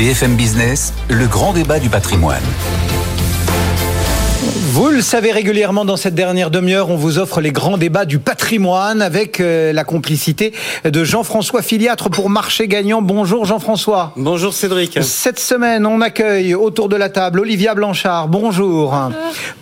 [0.00, 2.40] BFM Business, le grand débat du patrimoine.
[4.80, 8.18] Vous le savez régulièrement dans cette dernière demi-heure, on vous offre les grands débats du
[8.18, 13.02] patrimoine avec euh, la complicité de Jean-François Filiatre pour Marché Gagnant.
[13.02, 14.14] Bonjour Jean-François.
[14.16, 14.98] Bonjour Cédric.
[15.02, 18.28] Cette semaine, on accueille autour de la table Olivia Blanchard.
[18.28, 19.10] Bonjour.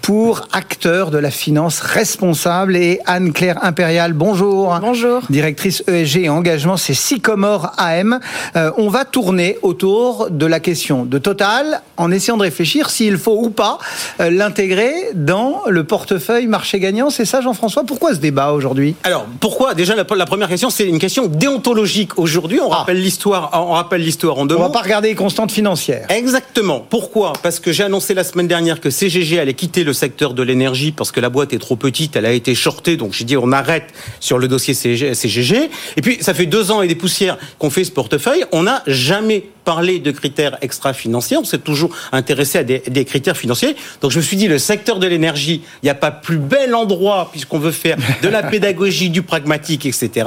[0.02, 4.12] Pour acteur de la finance responsable et Anne-Claire Impérial.
[4.12, 4.78] Bonjour.
[4.80, 5.22] Bonjour.
[5.30, 8.20] Directrice ESG et engagement, c'est Sycomore AM.
[8.54, 13.18] Euh, on va tourner autour de la question de Total en essayant de réfléchir s'il
[13.18, 13.78] faut ou pas
[14.20, 17.10] euh, l'intégrer dans le portefeuille marché gagnant.
[17.10, 17.84] C'est ça, Jean-François?
[17.84, 18.94] Pourquoi ce débat aujourd'hui?
[19.04, 19.74] Alors, pourquoi?
[19.74, 22.18] Déjà, la, première question, c'est une question déontologique.
[22.18, 22.78] Aujourd'hui, on, ah.
[22.78, 26.06] rappelle l'histoire, on rappelle l'histoire en deux On ne va pas regarder les constantes financières.
[26.10, 26.84] Exactement.
[26.88, 27.32] Pourquoi?
[27.42, 30.92] Parce que j'ai annoncé la semaine dernière que CGG allait quitter le secteur de l'énergie
[30.92, 32.96] parce que la boîte est trop petite, elle a été shortée.
[32.96, 33.86] Donc, j'ai dit, on arrête
[34.20, 35.70] sur le dossier CGG.
[35.96, 38.44] Et puis, ça fait deux ans et des poussières qu'on fait ce portefeuille.
[38.52, 43.36] On n'a jamais parler de critères extra-financiers, on s'est toujours intéressé à des, des, critères
[43.36, 43.76] financiers.
[44.00, 46.74] Donc je me suis dit, le secteur de l'énergie, il n'y a pas plus bel
[46.74, 50.26] endroit, puisqu'on veut faire de la pédagogie, du pragmatique, etc.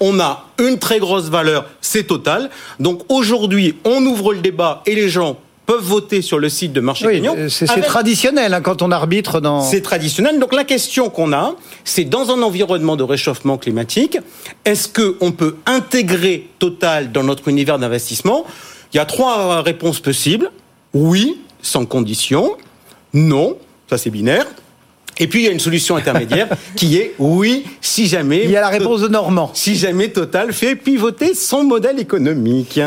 [0.00, 2.50] On a une très grosse valeur, c'est total.
[2.80, 6.80] Donc aujourd'hui, on ouvre le débat et les gens peuvent voter sur le site de
[6.80, 9.60] Marché oui, C'est traditionnel hein, quand on arbitre dans.
[9.60, 10.40] C'est traditionnel.
[10.40, 14.18] Donc la question qu'on a, c'est dans un environnement de réchauffement climatique,
[14.64, 18.44] est-ce qu'on peut intégrer Total dans notre univers d'investissement?
[18.92, 20.50] Il y a trois réponses possibles.
[20.94, 22.56] Oui, sans condition.
[23.14, 23.56] Non,
[23.88, 24.46] ça c'est binaire.
[25.20, 28.44] Et puis il y a une solution intermédiaire qui est oui, si jamais.
[28.44, 29.50] Il y a la réponse de Normand.
[29.52, 32.80] Si jamais Total fait pivoter son modèle économique.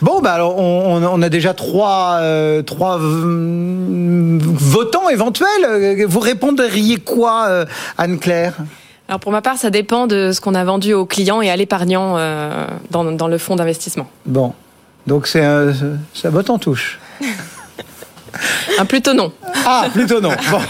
[0.00, 6.06] Bon, bah alors on, a déjà trois, euh, trois votants éventuels.
[6.06, 7.64] Vous répondriez quoi, euh,
[7.98, 8.54] Anne-Claire?
[9.08, 11.56] Alors pour ma part, ça dépend de ce qu'on a vendu aux clients et à
[11.56, 14.06] l'épargnant euh, dans, dans, le fonds d'investissement.
[14.24, 14.54] Bon,
[15.06, 15.72] donc c'est un,
[16.14, 16.98] ça botte en touche.
[18.78, 19.32] un plutôt non.
[19.66, 20.32] Ah, plutôt non.
[20.50, 20.60] Bon.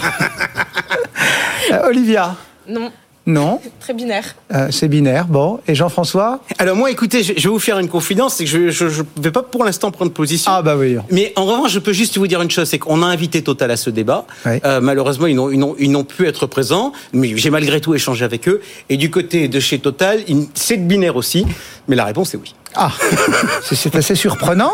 [1.71, 2.35] Euh, Olivia.
[2.67, 2.91] Non.
[3.27, 3.59] Non.
[3.79, 4.35] Très binaire.
[4.53, 5.59] Euh, c'est binaire, bon.
[5.67, 9.21] Et Jean-François Alors moi, écoutez, je, vais vous faire une confidence, c'est que je ne
[9.21, 10.51] vais pas pour l'instant prendre position.
[10.53, 10.97] Ah bah oui.
[11.11, 13.69] Mais en revanche, je peux juste vous dire une chose, c'est qu'on a invité Total
[13.69, 14.25] à ce débat.
[14.47, 18.59] Euh, malheureusement, ils n'ont pas pu être présents, mais j'ai malgré tout échangé avec eux.
[18.89, 20.19] Et du côté de chez Total,
[20.55, 21.45] c'est binaire aussi,
[21.87, 22.55] mais la réponse est oui.
[22.75, 22.91] Ah,
[23.63, 24.71] c'est assez surprenant.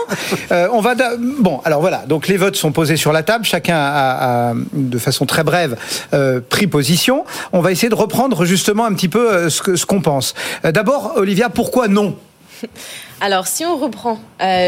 [0.52, 2.04] Euh, on va bon, alors voilà.
[2.08, 3.46] Donc les votes sont posés sur la table.
[3.46, 5.78] Chacun a, de façon très brève,
[6.14, 7.26] euh, pris position.
[7.54, 10.36] On va essayer de reprendre justement un petit peu euh, ce qu'on pense.
[10.64, 12.16] D'abord, Olivia, pourquoi non?
[13.22, 14.20] Alors, si on reprend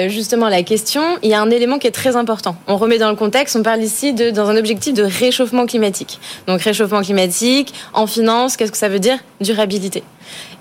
[0.08, 2.56] justement la question, il y a un élément qui est très important.
[2.68, 6.20] On remet dans le contexte, on parle ici de, dans un objectif de réchauffement climatique.
[6.48, 9.18] Donc, réchauffement climatique, en finance, qu'est-ce que ça veut dire?
[9.42, 10.04] Durabilité.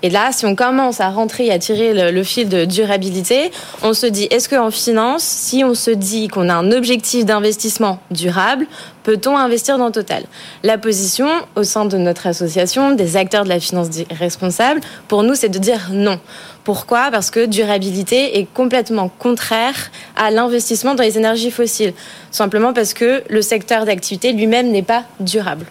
[0.01, 3.51] Et là, si on commence à rentrer et à tirer le, fil de durabilité,
[3.83, 7.99] on se dit, est-ce qu'en finance, si on se dit qu'on a un objectif d'investissement
[8.11, 8.65] durable,
[9.03, 10.23] peut-on investir dans Total?
[10.63, 15.35] La position au sein de notre association, des acteurs de la finance responsable, pour nous,
[15.35, 16.19] c'est de dire non.
[16.63, 17.09] Pourquoi?
[17.11, 21.93] Parce que durabilité est complètement contraire à l'investissement dans les énergies fossiles.
[22.31, 25.65] Simplement parce que le secteur d'activité lui-même n'est pas durable.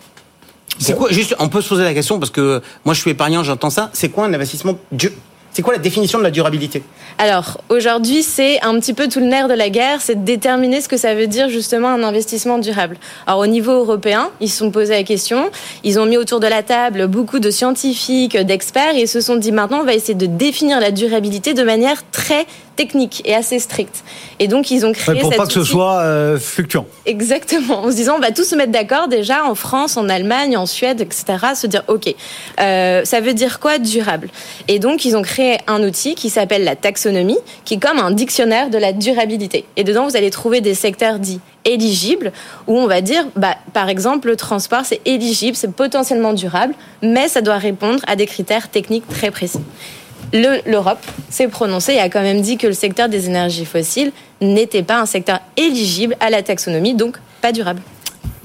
[0.79, 3.43] C'est quoi Juste, on peut se poser la question parce que moi je suis épargnant,
[3.43, 3.91] j'entends ça.
[3.93, 4.79] C'est quoi un investissement
[5.59, 6.83] c'est quoi la définition de la durabilité?
[7.19, 10.81] Alors, aujourd'hui, c'est un petit peu tout le nerf de la guerre, c'est de déterminer
[10.81, 12.97] ce que ça veut dire justement un investissement durable.
[13.27, 15.51] Alors, au niveau européen, ils se sont posés la question,
[15.83, 19.35] ils ont mis autour de la table beaucoup de scientifiques, d'experts, et ils se sont
[19.37, 22.47] dit maintenant, on va essayer de définir la durabilité de manière très
[22.79, 24.05] technique et assez stricte.
[24.39, 25.21] Et donc, ils ont créé.
[25.21, 26.87] pour pas que ce soit euh, fluctuant.
[27.07, 27.81] Exactement.
[27.81, 30.65] En se disant, on va tous se mettre d'accord déjà en France, en Allemagne, en
[30.65, 31.25] Suède, etc.
[31.57, 32.15] Se dire, OK,
[32.61, 34.29] euh, ça veut dire quoi durable?
[34.69, 38.13] Et donc, ils ont créé un outil qui s'appelle la taxonomie, qui est comme un
[38.13, 39.65] dictionnaire de la durabilité.
[39.77, 42.33] Et dedans, vous allez trouver des secteurs dits éligibles,
[42.69, 47.27] où on va dire, bah, par exemple, le transport, c'est éligible, c'est potentiellement durable, mais
[47.27, 49.59] ça doit répondre à des critères techniques très précis
[50.33, 54.83] l'Europe s'est prononcée et a quand même dit que le secteur des énergies fossiles n'était
[54.83, 57.81] pas un secteur éligible à la taxonomie, donc pas durable.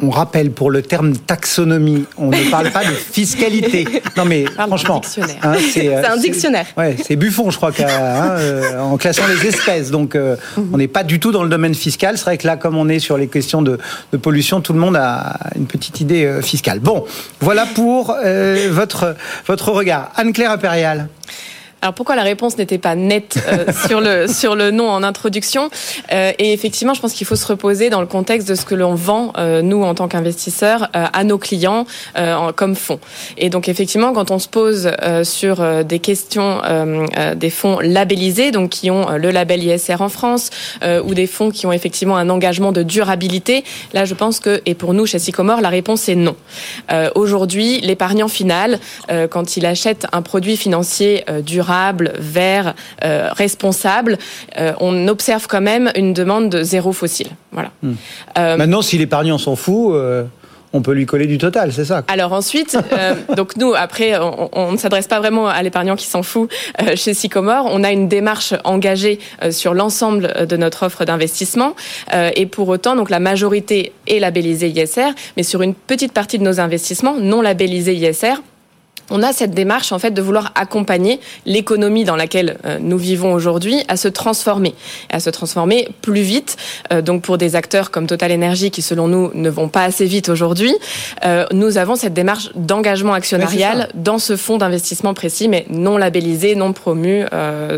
[0.01, 3.87] On rappelle pour le terme taxonomie, on ne parle pas de fiscalité.
[4.17, 5.01] Non mais franchement,
[5.43, 6.65] hein, c'est un dictionnaire.
[6.75, 9.91] Ouais, c'est Buffon, je crois, hein, euh, en classant les espèces.
[9.91, 10.35] Donc euh,
[10.73, 12.17] on n'est pas du tout dans le domaine fiscal.
[12.17, 13.79] C'est vrai que là, comme on est sur les questions de,
[14.21, 16.79] pollution, tout le monde a une petite idée euh, fiscale.
[16.79, 17.05] Bon,
[17.39, 18.15] voilà pour
[18.71, 19.15] votre
[19.47, 20.11] votre regard.
[20.15, 21.07] Anne-Claire Impérial.
[21.83, 25.69] Alors pourquoi la réponse n'était pas nette euh, sur le sur le nom en introduction
[26.13, 28.73] euh, Et effectivement, je pense qu'il faut se reposer dans le contexte de ce que
[28.73, 31.85] l'on vend euh, nous en tant qu'investisseurs à nos clients
[32.55, 32.99] comme fonds.
[33.37, 34.91] Et donc effectivement, quand on se pose
[35.23, 36.61] sur des questions
[37.35, 40.49] des fonds labellisés, donc qui ont le label ISR en France,
[41.03, 44.75] ou des fonds qui ont effectivement un engagement de durabilité, là je pense que et
[44.75, 46.35] pour nous chez Sycomore, la réponse est non.
[47.15, 48.79] Aujourd'hui, l'épargnant final,
[49.29, 51.72] quand il achète un produit financier durable
[52.19, 54.17] vert, euh, responsable,
[54.57, 57.29] euh, on observe quand même une demande de zéro fossile.
[57.51, 57.71] Voilà.
[57.81, 57.93] Hmm.
[58.37, 59.95] Euh, Maintenant, si l'épargnant s'en fout
[60.75, 62.75] on peut lui coller du total, c'est ça Alors ensuite,
[63.37, 64.17] donc nous, après,
[64.53, 66.51] on, ne s'adresse pas vraiment à l'épargnant qui s'en fout
[66.95, 67.67] chez Sycomore.
[67.69, 69.19] On a une démarche engagée
[69.51, 71.75] sur l'ensemble de notre offre d'investissement.
[72.11, 76.43] et pour autant, donc la majorité est labellisée ISR, mais sur une petite partie de
[76.43, 78.41] nos investissements non labellisés ISR,
[79.09, 83.33] on a cette démarche en fait de vouloir accompagner l'économie dans laquelle euh, nous vivons
[83.33, 84.75] aujourd'hui à se transformer,
[85.09, 86.57] à se transformer plus vite.
[86.91, 90.05] Euh, donc pour des acteurs comme Total Energy qui selon nous ne vont pas assez
[90.05, 90.73] vite aujourd'hui,
[91.25, 96.55] euh, nous avons cette démarche d'engagement actionnarial dans ce fonds d'investissement précis, mais non labellisé,
[96.55, 97.25] non promu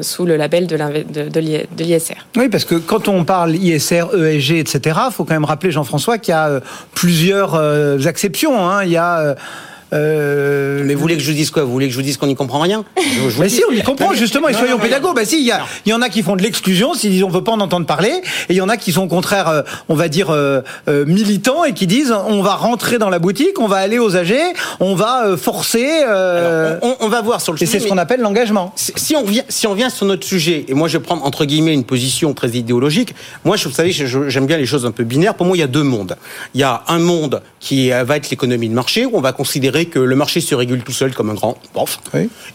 [0.01, 1.39] sous le label de
[1.83, 2.15] l'ISR.
[2.35, 6.17] Oui, parce que quand on parle ISR, ESG, etc., il faut quand même rappeler Jean-François
[6.17, 6.59] qu'il y a
[6.93, 8.67] plusieurs exceptions.
[8.67, 8.83] Hein.
[8.83, 9.35] Il y a
[9.95, 11.63] euh, mais vous voulez que je vous dise quoi?
[11.63, 12.83] Vous voulez que je vous dise qu'on n'y comprend rien?
[13.39, 14.49] Mais si, on y comprend justement.
[14.49, 15.15] Et soyons pédagogues.
[15.15, 17.43] Bah si, il y, y, en a qui font de l'exclusion, s'ils disent on veut
[17.43, 19.95] pas en entendre parler, et il y en a qui sont au contraire, euh, on
[19.95, 23.77] va dire euh, militants et qui disent on va rentrer dans la boutique, on va
[23.77, 24.33] aller aux AG,
[24.79, 26.03] on va forcer.
[26.81, 27.61] on, va voir sur le.
[27.61, 28.73] Et c'est ce qu'on appelle l'engagement.
[28.75, 31.73] Si on vient, si on vient sur notre sujet, et moi je prends entre guillemets
[31.73, 33.15] une position très idéologique.
[33.43, 35.35] Moi, je, vous savez, j'aime bien les choses un peu binaires.
[35.35, 36.15] Pour moi, il y a deux mondes.
[36.53, 39.84] Il y a un monde qui va être l'économie de marché où on va considérer
[39.85, 41.99] que le marché se régule tout seul comme un grand prof.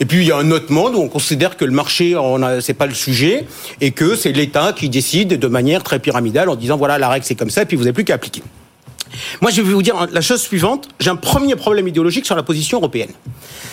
[0.01, 2.17] Et puis il y a un autre monde où on considère que le marché,
[2.61, 3.47] c'est pas le sujet
[3.81, 7.25] et que c'est l'État qui décide de manière très pyramidale en disant voilà la règle
[7.25, 8.43] c'est comme ça et puis vous n'avez plus qu'à appliquer.
[9.41, 10.89] Moi, je vais vous dire la chose suivante.
[11.01, 13.11] J'ai un premier problème idéologique sur la position européenne.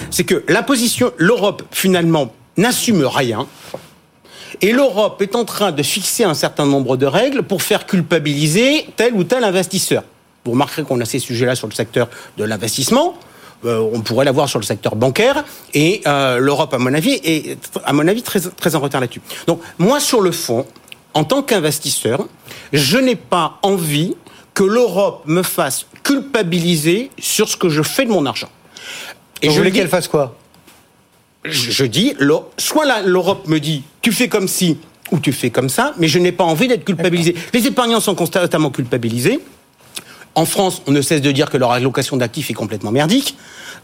[0.09, 3.47] C'est que la position, l'Europe, finalement, n'assume rien.
[4.61, 8.87] Et l'Europe est en train de fixer un certain nombre de règles pour faire culpabiliser
[8.95, 10.03] tel ou tel investisseur.
[10.45, 13.15] Vous remarquerez qu'on a ces sujets-là sur le secteur de l'investissement.
[13.65, 15.43] Euh, on pourrait l'avoir sur le secteur bancaire.
[15.73, 19.21] Et euh, l'Europe, à mon avis, est, à mon avis, très, très en retard là-dessus.
[19.47, 20.65] Donc, moi, sur le fond,
[21.13, 22.27] en tant qu'investisseur,
[22.71, 24.15] je n'ai pas envie
[24.53, 28.49] que l'Europe me fasse culpabiliser sur ce que je fais de mon argent.
[29.41, 30.35] Et je voulais qu'elle fasse quoi?
[31.43, 32.15] Je, dis,
[32.57, 34.77] soit l'Europe me dit, tu fais comme si
[35.11, 37.35] ou tu fais comme ça, mais je n'ai pas envie d'être culpabilisé.
[37.53, 39.39] Les épargnants sont constamment culpabilisés.
[40.37, 43.35] En France, on ne cesse de dire que leur allocation d'actifs est complètement merdique.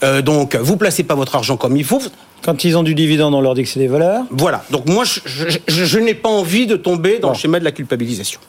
[0.03, 1.99] Euh, donc, vous placez pas votre argent comme il faut.
[2.43, 4.23] Quand ils ont du dividende, on leur dit que c'est des voleurs.
[4.29, 4.63] Voilà.
[4.69, 8.39] Donc moi, je, n'ai pas envie de tomber dans le schéma de la culpabilisation.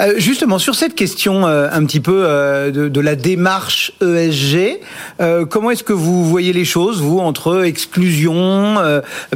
[0.00, 4.80] Euh, justement, sur cette question euh, un petit peu euh, de, la démarche ESG,
[5.50, 8.76] comment est-ce que vous voyez les choses, vous, entre exclusion,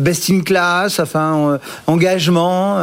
[0.00, 2.78] best in class, enfin, engagement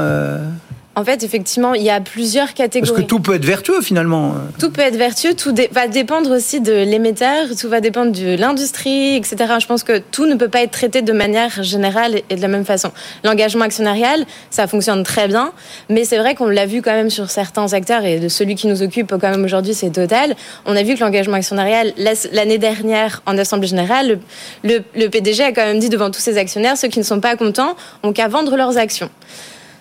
[0.99, 2.91] en fait, effectivement, il y a plusieurs catégories.
[2.91, 4.33] Parce que tout peut être vertueux finalement.
[4.59, 9.15] Tout peut être vertueux, tout va dépendre aussi de l'émetteur, tout va dépendre de l'industrie,
[9.15, 9.37] etc.
[9.61, 12.49] Je pense que tout ne peut pas être traité de manière générale et de la
[12.49, 12.91] même façon.
[13.23, 15.53] L'engagement actionnarial, ça fonctionne très bien,
[15.87, 18.67] mais c'est vrai qu'on l'a vu quand même sur certains acteurs et de celui qui
[18.67, 20.35] nous occupe quand même aujourd'hui, c'est Total.
[20.65, 21.93] On a vu que l'engagement actionnarial,
[22.33, 24.19] l'année dernière, en Assemblée Générale,
[24.65, 27.21] le, le PDG a quand même dit devant tous ses actionnaires, ceux qui ne sont
[27.21, 29.09] pas contents ont qu'à vendre leurs actions.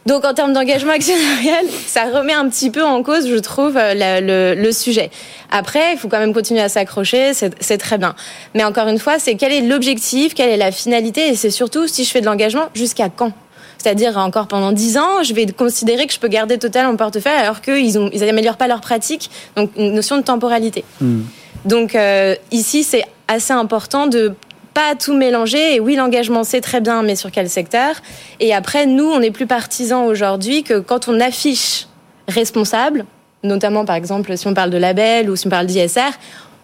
[0.09, 4.55] Donc en termes d'engagement actionnarial, ça remet un petit peu en cause, je trouve, euh,
[4.57, 5.11] le, sujet.
[5.51, 8.15] Après, il faut quand même continuer à s'accrocher, c'est très bien.
[8.55, 11.87] Mais encore une fois, c'est quel est l'objectif, quelle est la finalité, et c'est surtout
[11.87, 13.33] si je fais de l'engagement, jusqu'à quand?
[13.77, 17.33] C'est-à-dire encore pendant 10 ans, je vais considérer que je peux garder Total en portefeuille
[17.33, 20.85] alors qu'ils n'améliorent pas leur pratique, donc une notion de temporalité.
[21.03, 21.21] Hmm.
[21.67, 24.35] Donc euh, ici, c'est assez important de
[24.79, 25.75] pas tout mélanger.
[25.75, 27.97] Et oui, l'engagement, c'est très bien, mais sur quel secteur?
[28.39, 31.89] Et après, nous, on est plus partisans aujourd'hui que quand on affiche
[32.29, 33.05] responsable,
[33.43, 36.13] notamment par exemple si on parle de label ou si on parle d'ISR,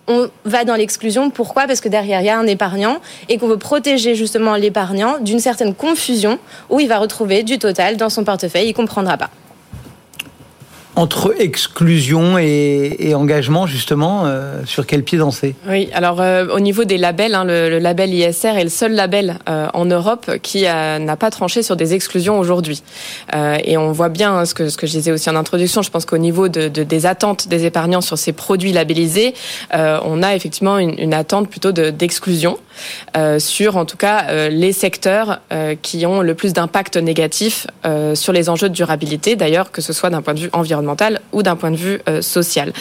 [0.06, 1.30] on va dans l'exclusion.
[1.30, 1.66] Pourquoi?
[1.66, 2.98] Parce que derrière, il y a un épargnant
[3.28, 6.38] et qu'on veut protéger justement l'épargnant d'une certaine confusion
[6.70, 9.30] où il va retrouver du total dans son portefeuille, il comprendra pas
[10.96, 15.54] entre exclusion et, engagement, justement, euh, sur quel pied danser?
[15.68, 19.38] Oui, alors euh, au niveau des labels, hein, le, label ISR est le seul label
[19.48, 22.82] euh, en Europe qui n'a pas tranché sur des exclusions aujourd'hui.
[23.32, 25.90] et on voit bien hein, ce, que, ce que je disais aussi en introduction, je
[25.90, 29.34] pense qu'au niveau de, des attentes des épargnants sur ces produits labellisés,
[29.72, 32.58] on a effectivement une, une attente plutôt d'exclusion
[33.38, 35.40] sur, en tout cas, les secteurs
[35.82, 37.66] qui ont le plus d'impact négatif
[38.14, 41.42] sur les enjeux de durabilité, d'ailleurs, que ce soit d'un point de vue environnemental ou
[41.42, 42.72] d'un point de vue euh, social.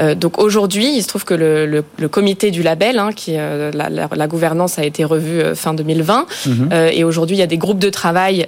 [0.00, 3.34] Euh, donc aujourd'hui, il se trouve que le, le, le comité du label, hein, qui
[3.36, 6.70] euh, la, la, la, gouvernance a été revue fin 2020, mhm.
[6.92, 8.46] et aujourd'hui il y a des groupes de travail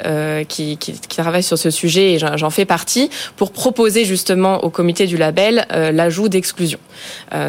[0.48, 4.70] qui, qui, qui, travaillent sur ce sujet, et j'en fais partie, pour proposer justement au
[4.70, 6.78] comité du label l'ajout d'exclusion,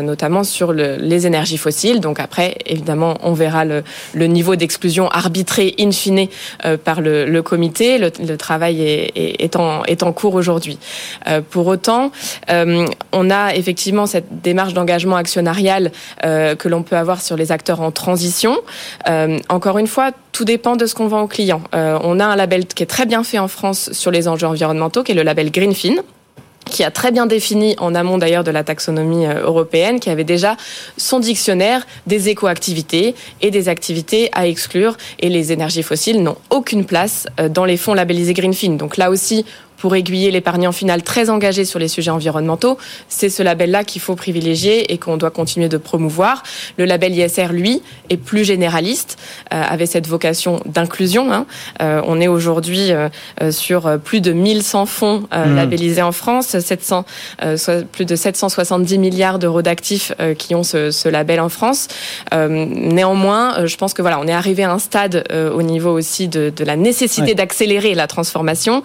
[0.01, 1.99] notamment sur le, les énergies fossiles.
[1.99, 3.83] Donc après, évidemment, on verra le,
[4.27, 6.27] niveau d'exclusion arbitré in fine
[6.83, 7.97] par le, comité.
[7.97, 10.77] Le, travail est, en, cours aujourd'hui.
[11.49, 12.11] Pour autant,
[12.49, 15.91] euh, on a effectivement cette démarche d'engagement actionnarial
[16.25, 18.57] euh, que l'on peut avoir sur les acteurs en transition.
[19.07, 21.61] Euh, encore une fois, tout dépend de ce qu'on vend aux clients.
[21.73, 25.03] on a un label qui est très bien fait en France sur les enjeux environnementaux,
[25.03, 25.95] qui est le label Greenfin
[26.69, 30.55] qui a très bien défini, en amont d'ailleurs de la taxonomie européenne, qui avait déjà
[30.97, 34.97] son dictionnaire des écoactivités et des activités à exclure.
[35.19, 38.71] Et les énergies fossiles n'ont aucune place dans les fonds labellisés Greenfin.
[38.71, 39.45] Donc là aussi,
[39.79, 42.77] pour aiguiller l'épargnant final très engagé sur les sujets environnementaux.
[43.07, 46.43] C'est ce label-là qu'il faut privilégier et qu'on doit continuer de promouvoir.
[46.77, 49.17] Le label ISR, lui, est plus généraliste,
[49.53, 51.31] euh, avec cette vocation d'inclusion.
[51.31, 51.45] Hein.
[51.81, 53.09] Euh, on est aujourd'hui euh,
[53.41, 55.55] euh sur plus de 1100 fonds mmh.
[55.55, 57.05] labellisés en France, 700,
[57.91, 61.87] plus de 770 milliards d'euros d'actifs qui ont ce, ce, label en France.
[62.31, 66.51] néanmoins, je pense que voilà, on est arrivé à un stade au niveau aussi de,
[66.55, 68.83] de la nécessité d'accélérer la transformation,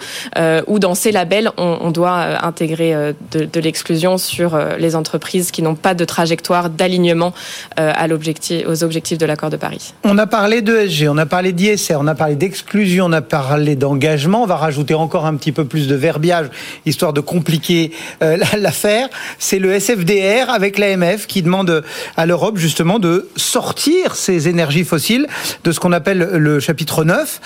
[0.66, 5.50] où dans ces labels, on, doit euh, intégrer euh, de, l'exclusion sur euh, les entreprises
[5.50, 7.32] qui n'ont pas de trajectoire d'alignement
[7.78, 9.94] aux objectifs de l'accord de Paris.
[10.04, 13.76] On a parlé d'ESG, on a parlé d'ISR, on a parlé d'exclusion, on a parlé
[13.76, 14.42] d'engagement.
[14.42, 16.48] On va rajouter encore un petit peu plus de verbiage,
[16.84, 19.08] histoire de compliquer l'affaire.
[19.38, 21.82] C'est le SFDR avec l'AMF qui demande
[22.16, 25.26] à l'Europe justement de sortir ces énergies fossiles
[25.64, 27.40] de ce qu'on appelle le chapitre 9.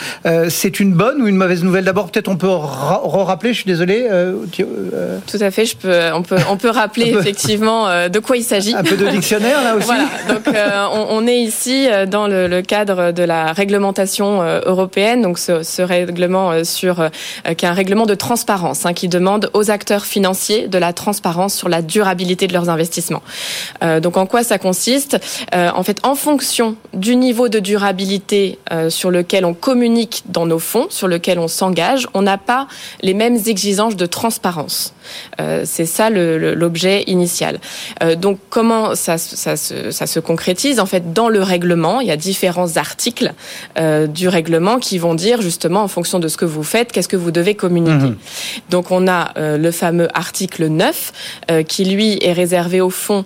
[0.49, 1.85] C'est une bonne ou une mauvaise nouvelle?
[1.85, 2.49] D'abord, peut-être on peut
[3.29, 4.07] rappeler Je suis désolé.
[4.11, 4.37] Euh,
[5.27, 5.67] Tout à fait.
[5.67, 8.75] Je peux, on peut, on peut rappeler effectivement de quoi il s'agit.
[8.75, 9.87] Un peu de dictionnaire là aussi.
[9.87, 10.05] voilà.
[10.29, 10.47] Donc
[10.93, 15.23] on, on, est ici dans le, le, cadre de la réglementation européenne.
[15.23, 17.09] Donc ce, ce règlement sur
[17.57, 21.55] qui est un règlement de transparence hein, qui demande aux acteurs financiers de la transparence
[21.55, 23.23] sur la durabilité de leurs investissements.
[24.03, 25.19] donc en quoi ça consiste?
[25.53, 28.59] En fait, en fonction du niveau de durabilité
[28.89, 32.67] sur lequel on communique dans nos fonds, sur lequel on s'engage, on n'a pas
[33.03, 34.95] les mêmes exigences de transparence.
[35.41, 37.59] Euh, c'est ça l'objet initial.
[38.03, 40.81] Euh, donc comment ça, ça, se, ça, se, concrétise?
[40.81, 43.33] En fait, dans le règlement, il y a différents articles
[43.79, 47.09] euh, du règlement qui vont dire justement en fonction de ce que vous faites, qu'est-ce
[47.09, 48.11] que vous devez communiquer.
[48.11, 48.17] Mmh.
[48.71, 51.13] Donc on a le fameux article 9
[51.67, 53.25] qui lui est réservé aux fonds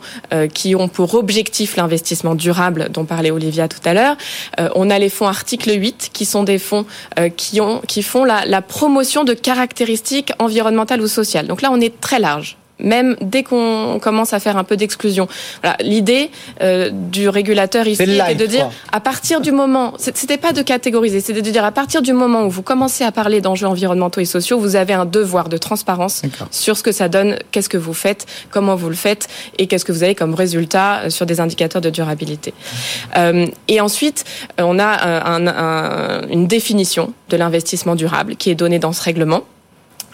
[0.54, 4.16] qui ont pour objectif l'investissement durable dont parlait Olivia tout à l'heure.
[4.74, 6.86] on a les fonds article 8 qui sont des fonds
[7.36, 9.81] qui, ont, qui font la, la promotion de caractéristiques
[10.38, 11.46] environnementales ou sociales.
[11.46, 15.28] Donc là, on est très large même dès qu'on commence à faire un peu d'exclusion.
[15.62, 16.30] Voilà, l'idée
[16.60, 21.20] euh, du régulateur ici était de dire à partir du moment, c'était pas de catégoriser,
[21.20, 24.24] c'était de dire à partir du moment où vous commencez à parler d'enjeux environnementaux et
[24.24, 27.94] sociaux, vous avez un devoir de transparence sur ce que ça donne, qu'est-ce que vous
[27.94, 29.28] faites, comment vous le faites
[29.58, 32.52] et qu'est-ce que vous avez comme résultat euh, sur des indicateurs de durabilité.
[33.16, 34.24] Euh, et ensuite,
[34.58, 39.42] on a un, un, une définition de l'investissement durable qui est donnée dans ce règlement.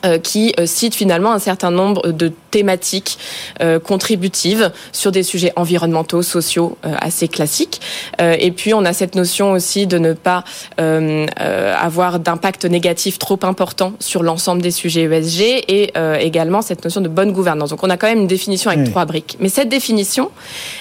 [0.04, 3.18] Euh, qui euh, cite finalement un certain nombre de thématiques
[3.60, 7.80] euh, contributives sur des sujets environnementaux, sociaux assez classiques.
[8.20, 10.44] et puis on a cette notion aussi de ne pas
[10.78, 17.08] avoir d'impact négatif trop important sur l'ensemble des sujets ESG et également cette notion de
[17.08, 17.70] bonne gouvernance.
[17.70, 19.36] Donc on a quand même une définition avec trois briques.
[19.40, 20.30] Mais cette définition,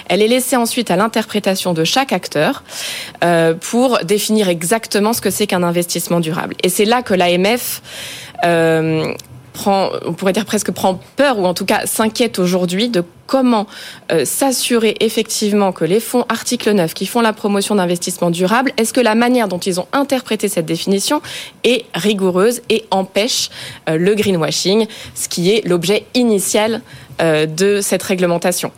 [0.08, 2.64] elle est laissée ensuite à l'interprétation de chaque acteur
[3.62, 6.56] pour définir exactement ce que c'est qu'un investissement durable.
[6.64, 7.82] Et c'est là que l'AMF
[8.44, 9.14] euh,
[9.66, 13.68] on pourrait dire presque prend peur ou en tout cas s'inquiète aujourd'hui de comment
[14.12, 18.94] euh, s'assurer effectivement que les fonds article 9 qui font la promotion d'investissement durable, est-ce
[18.94, 21.22] que la manière dont ils ont interprété cette définition
[21.64, 23.50] est rigoureuse et empêche
[23.90, 26.82] euh, le greenwashing, ce qui est l'objet initial
[27.20, 28.72] de cette réglementation.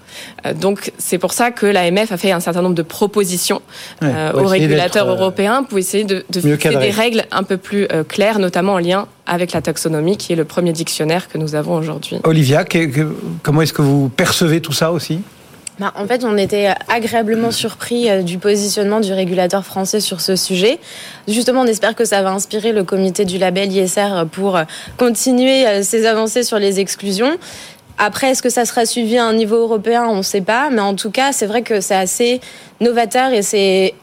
[0.46, 3.62] Euh, donc c'est pour ça que l'AMF a fait un certain nombre de propositions
[4.04, 8.40] euh, aux régulateurs européens pour essayer de, de fixer des règles un peu plus claires,
[8.40, 12.18] notamment en lien avec la taxonomie, qui est le premier dictionnaire que nous avons aujourd'hui.
[12.24, 12.66] Olivia,
[13.44, 15.20] comment est-ce que vous percevez tout ça aussi?
[15.80, 20.78] Bah, en fait, on était agréablement surpris du positionnement du régulateur français sur ce sujet.
[21.28, 24.60] Justement, on espère que ça va inspirer le comité du label ISR pour
[24.98, 27.38] continuer ses avancées sur les exclusions.
[28.02, 30.06] Après, est-ce que ça sera suivi à un niveau européen?
[30.06, 30.70] On ne sait pas.
[30.70, 32.39] Mais en tout cas, c'est vrai que c'est assez
[32.80, 33.93] novateur et c'est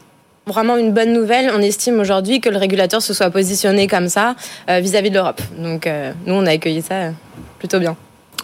[0.45, 1.51] vraiment une bonne nouvelle.
[1.53, 4.35] On estime aujourd'hui que le régulateur se soit positionné comme ça
[4.69, 5.41] euh, vis-à-vis de l'Europe.
[5.57, 7.11] Donc, euh, nous, on a accueilli ça
[7.57, 7.97] plutôt bien.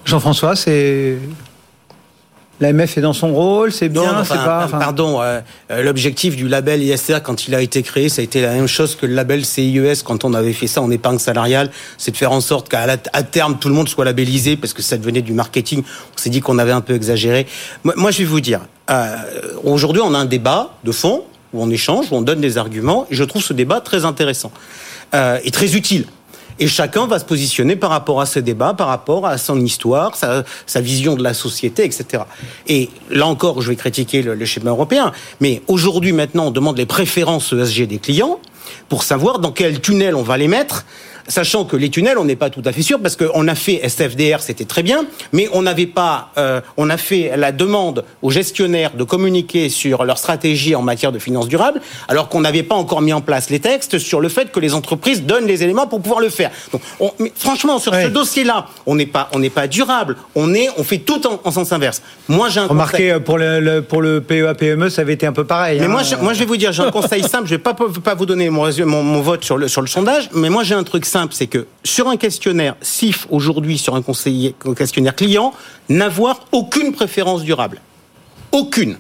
[0.06, 1.18] Jean-François, c'est
[2.64, 4.70] L'AMF est dans son rôle, c'est bien, c'est pas.
[4.72, 8.42] Pardon, euh, euh, l'objectif du label ISR quand il a été créé, ça a été
[8.42, 11.72] la même chose que le label CIES quand on avait fait ça en épargne salariale,
[11.98, 12.88] c'est de faire en sorte qu'à
[13.24, 15.84] terme tout le monde soit labellisé parce que ça devenait du marketing.
[15.84, 17.48] On s'est dit qu'on avait un peu exagéré.
[17.84, 19.18] Moi, je vais vous dire, euh,
[19.66, 23.08] aujourd'hui on a un débat de fond où on échange, où on donne des arguments,
[23.12, 24.54] et je trouve ce débat très intéressant
[25.14, 26.06] et très utile.
[26.60, 30.16] Et chacun va se positionner par rapport à ce débat, par rapport à son histoire,
[30.16, 32.24] sa, sa vision de la société, etc.
[32.68, 36.78] Et là encore, je vais critiquer le, le schéma européen, mais aujourd'hui, maintenant, on demande
[36.78, 38.40] les préférences ESG des clients
[38.90, 40.86] pour savoir dans quel tunnel on va les mettre
[41.28, 43.82] sachant que les tunnels, on n'est pas tout à fait sûr parce qu'on a fait
[43.84, 48.32] SFDR, c'était très bien, mais on n'avait pas, euh, on a fait la demande aux
[48.32, 52.76] gestionnaires de communiquer sur leur stratégie en matière de finances durables, alors qu'on n'avait pas
[52.76, 55.88] encore mis en place les textes sur le fait que les entreprises donnent les éléments
[55.88, 56.52] pour pouvoir le faire.
[56.72, 56.82] Donc,
[57.36, 60.18] franchement, sur ce dossier-là, on n'est pas, on n'est pas durable.
[60.36, 62.02] On est, on fait tout en, sens inverse.
[62.28, 65.34] Moi, j'ai un remarqué euh, pour le, pour le PEA PME, ça avait été un
[65.34, 65.80] peu pareil.
[65.80, 66.04] Mais moi, hein.
[66.04, 67.46] je, moi, je vais vous dire, j'ai un conseil simple.
[67.46, 70.30] Je vais pas, pas vous donner mon, mon, mon vote sur le sur le sondage,
[70.34, 74.02] mais moi, j'ai un truc simple, c'est que sur un questionnaire SIF aujourd'hui, sur un,
[74.02, 75.54] conseiller, questionnaire client,
[75.88, 77.80] n'avoir aucune préférence durable.
[78.52, 78.98] Aucune.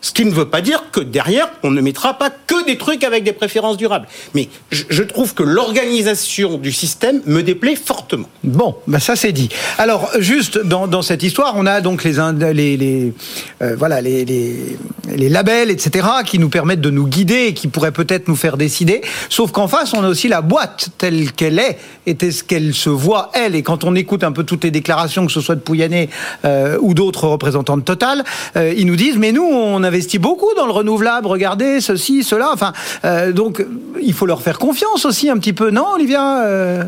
[0.00, 3.02] Ce qui ne veut pas dire que derrière, on ne mettra pas que des trucs
[3.02, 4.06] avec des préférences durables.
[4.34, 8.28] Mais je, trouve que l'organisation du système me déplaît fortement.
[8.44, 9.48] Bon, ben ça c'est dit.
[9.78, 16.06] Alors, juste dans, cette histoire, on a donc les, euh, voilà, les, les, labels, etc.,
[16.24, 19.00] qui nous permettent de nous guider et qui pourraient peut-être nous faire décider.
[19.28, 22.90] Sauf qu'en face, on a aussi la boîte telle qu'elle est et ce qu'elle se
[22.90, 23.54] voit, elle.
[23.54, 26.10] Et quand on écoute un peu toutes les déclarations, que ce soit de Pouyanné
[26.44, 28.24] euh, ou d'autres représentants de Total,
[28.56, 31.26] euh, ils nous disent, mais nous, on investit beaucoup dans le renouvelable.
[31.26, 32.50] Regardez ceci, cela.
[32.52, 32.72] Enfin,
[33.04, 33.64] euh, donc
[34.00, 36.84] il faut leur faire confiance aussi un petit peu, non, Olivia euh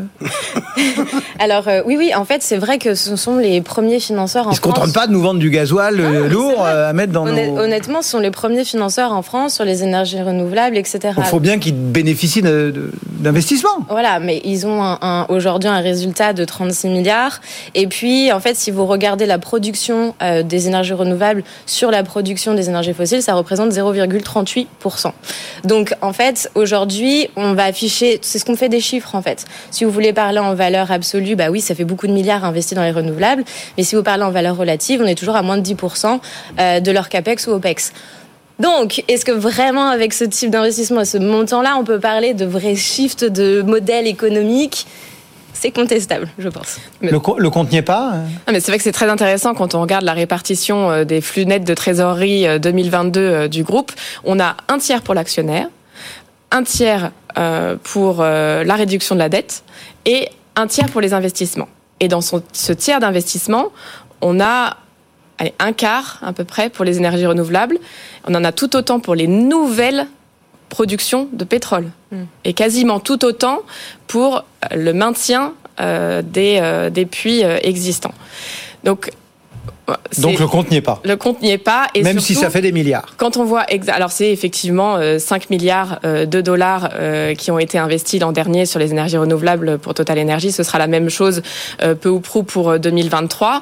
[1.39, 2.11] Alors oui, oui.
[2.15, 4.69] En fait, c'est vrai que ce sont les premiers financeurs en ils France.
[4.69, 5.95] Ils se contentent pas de nous vendre du gasoil
[6.29, 7.59] lourd à mettre dans Honnêt, nos...
[7.59, 11.13] Honnêtement, ce sont les premiers financeurs en France sur les énergies renouvelables, etc.
[11.17, 13.69] Il faut bien qu'ils bénéficient d'investissements.
[13.89, 17.41] Voilà, mais ils ont un, un, aujourd'hui un résultat de 36 milliards.
[17.75, 22.03] Et puis, en fait, si vous regardez la production euh, des énergies renouvelables sur la
[22.03, 25.11] production des énergies fossiles, ça représente 0,38%.
[25.63, 29.45] Donc, en fait, aujourd'hui, on va afficher, c'est ce qu'on fait des chiffres, en fait.
[29.71, 32.75] Si vous voulez parler en valeur absolue, bah oui, ça fait beaucoup de milliards investis
[32.75, 33.43] dans les renouvelables.
[33.77, 36.19] Mais si vous parlez en valeur relative, on est toujours à moins de 10%
[36.59, 37.93] euh, de leur CAPEX ou OPEX.
[38.59, 42.45] Donc, est-ce que vraiment avec ce type d'investissement, à ce montant-là, on peut parler de
[42.45, 44.85] vrais shift de modèle économique
[45.53, 46.79] c'est contestable, je pense.
[47.01, 49.75] Le, le compte n'y est pas non, mais C'est vrai que c'est très intéressant quand
[49.75, 53.91] on regarde la répartition euh, des flux nets de trésorerie 2022 euh, du groupe.
[54.23, 55.67] On a un tiers pour l'actionnaire,
[56.51, 59.63] un tiers euh, pour la réduction de la dette
[60.05, 61.69] et un tiers pour les investissements.
[61.99, 63.67] Et dans son, ce tiers d'investissement,
[64.21, 64.77] on a
[65.37, 67.77] allez, un quart à peu près pour les énergies renouvelables.
[68.27, 70.07] On en a tout autant pour les nouvelles
[70.69, 72.23] productions de pétrole mm.
[72.45, 73.61] et quasiment tout autant
[74.07, 78.13] pour le maintien euh, des, euh, des puits euh, existants.
[78.83, 79.11] Donc
[80.17, 80.99] donc le compte n'y est pas.
[81.03, 81.87] Le compte n'y est pas.
[81.95, 83.13] Et Même surtout, si ça fait des milliards.
[83.17, 86.89] Quand on voit, alors c'est effectivement 5 milliards de dollars
[87.37, 90.51] qui ont été investis l'an dernier sur les énergies renouvelables pour Total Energy.
[90.51, 91.41] Ce sera la même chose
[92.01, 93.61] peu ou prou pour 2023.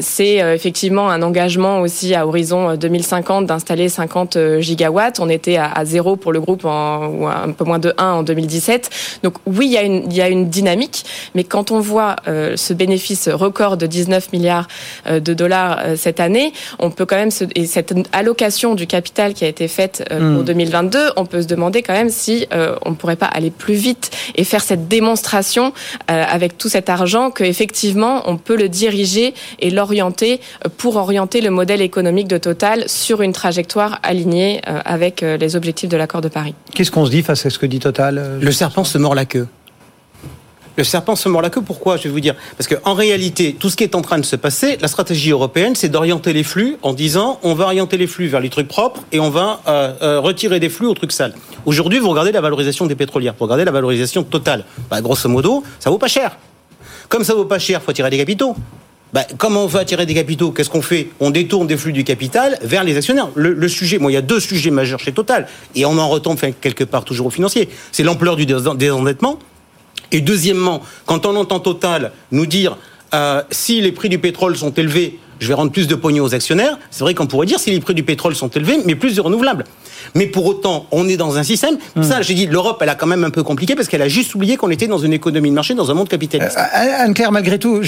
[0.00, 5.20] C'est effectivement un engagement aussi à horizon 2050 d'installer 50 gigawatts.
[5.20, 8.22] On était à zéro pour le groupe en, ou un peu moins de 1 en
[8.22, 8.90] 2017.
[9.22, 11.04] Donc oui, il y a une, il y a une dynamique.
[11.34, 14.68] Mais quand on voit ce bénéfice record de 19 milliards
[15.08, 15.39] de dollars
[15.96, 19.68] cette année, on peut quand même se, et cette allocation du capital qui a été
[19.68, 20.34] faite Hmm.
[20.34, 23.50] pour 2022, on peut se demander quand même si euh, on ne pourrait pas aller
[23.50, 25.72] plus vite et faire cette démonstration
[26.10, 30.40] euh, avec tout cet argent que effectivement on peut le diriger et l'orienter
[30.76, 35.88] pour orienter le modèle économique de Total sur une trajectoire alignée euh, avec les objectifs
[35.88, 36.54] de l'accord de Paris.
[36.74, 39.24] Qu'est-ce qu'on se dit face à ce que dit Total Le serpent se mord la
[39.24, 39.46] queue.
[40.76, 42.34] Le serpent se mord la queue, pourquoi Je vais vous dire.
[42.56, 45.74] Parce qu'en réalité, tout ce qui est en train de se passer, la stratégie européenne,
[45.74, 49.02] c'est d'orienter les flux en disant on va orienter les flux vers les trucs propres
[49.12, 51.34] et on va euh, euh, retirer des flux aux trucs sales.
[51.66, 54.64] Aujourd'hui, vous regardez la valorisation des pétrolières, vous regardez la valorisation totale.
[54.90, 56.38] Bah, grosso modo, ça vaut pas cher.
[57.08, 58.54] Comme ça vaut pas cher, faut attirer des capitaux.
[59.12, 60.52] Bah, comment on veut attirer des capitaux?
[60.52, 61.10] Qu'est-ce qu'on fait?
[61.18, 63.28] On détourne des flux du capital vers les actionnaires.
[63.34, 66.08] Le, le sujet, moi, il y a deux sujets majeurs chez Total, et on en
[66.08, 67.68] retombe quelque part toujours au financier.
[67.90, 69.40] C'est l'ampleur du désendettement
[70.12, 72.76] et deuxièmement, quand on entend Total nous dire
[73.14, 76.34] euh, si les prix du pétrole sont élevés, je vais rendre plus de pognon aux
[76.34, 79.16] actionnaires, c'est vrai qu'on pourrait dire si les prix du pétrole sont élevés, mais plus
[79.16, 79.64] de renouvelables.
[80.14, 81.76] Mais pour autant, on est dans un système.
[81.96, 82.02] Mmh.
[82.02, 84.34] Ça, j'ai dit, l'Europe, elle a quand même un peu compliqué parce qu'elle a juste
[84.34, 86.56] oublié qu'on était dans une économie de marché, dans un monde capitaliste.
[86.58, 87.82] Euh, Anne-Claire, malgré tout,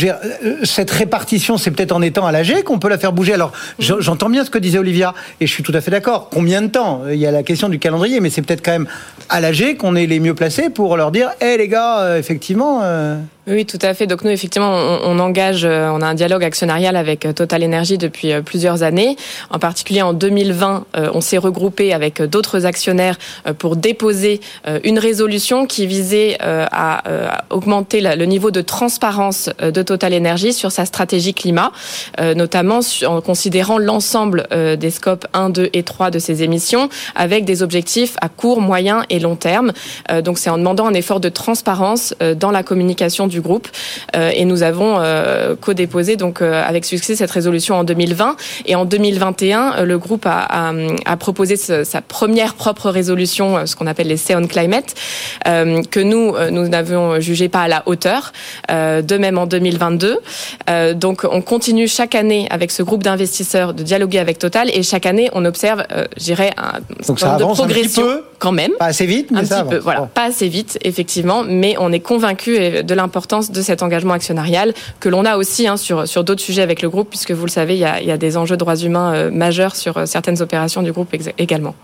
[0.65, 3.35] cette répartition, c'est peut-être en étant allagé qu'on peut la faire bouger.
[3.35, 6.29] Alors, j'entends bien ce que disait Olivia, et je suis tout à fait d'accord.
[6.31, 7.03] Combien de temps?
[7.11, 8.89] Il y a la question du calendrier, mais c'est peut-être quand même
[9.29, 12.81] allagé qu'on est les mieux placés pour leur dire, hé hey, les gars, euh, effectivement.
[12.83, 13.17] Euh...
[13.47, 14.07] Oui, tout à fait.
[14.07, 18.33] Donc nous, effectivement, on, on, engage, on a un dialogue actionnarial avec Total Energy depuis
[18.45, 19.17] plusieurs années.
[19.51, 23.19] En particulier en 2020, on s'est regroupé avec d'autres actionnaires
[23.59, 24.41] pour déposer
[24.85, 30.85] une résolution qui visait à augmenter le niveau de transparence de Total Energy sur sa
[30.85, 31.73] stratégie climat,
[32.21, 34.47] notamment en considérant l'ensemble
[34.79, 39.05] des scopes 1, 2 et 3 de ses émissions avec des objectifs à court, moyen
[39.11, 39.73] et long terme.
[40.23, 43.69] Donc c'est en demandant un effort de transparence dans la communication du groupe
[44.17, 48.75] euh, et nous avons euh, co-déposé donc euh, avec succès cette résolution en 2020 et
[48.75, 50.73] en 2021 le groupe a, a,
[51.07, 54.95] a proposé ce, sa première propre résolution ce qu'on appelle les Say on Climate
[55.45, 58.33] que nous nous n'avions jugé pas à la hauteur
[58.71, 60.19] de même en 2022
[60.95, 65.07] donc on continue chaque année avec ce groupe d'investisseurs de dialoguer avec Total et chaque
[65.07, 65.85] année on observe
[66.17, 69.31] j'irai un donc ça de avance progression un petit peu, quand même pas assez vite
[69.31, 69.85] mais un ça petit peu avance.
[69.85, 70.09] voilà Bon.
[70.13, 75.09] pas assez vite effectivement mais on est convaincu de l'importance de cet engagement actionnarial que
[75.09, 77.75] l'on a aussi hein, sur, sur d'autres sujets avec le groupe, puisque vous le savez,
[77.75, 80.91] il y a, des enjeux de droits humains euh, majeurs sur euh, certaines opérations du
[80.91, 81.77] groupe également.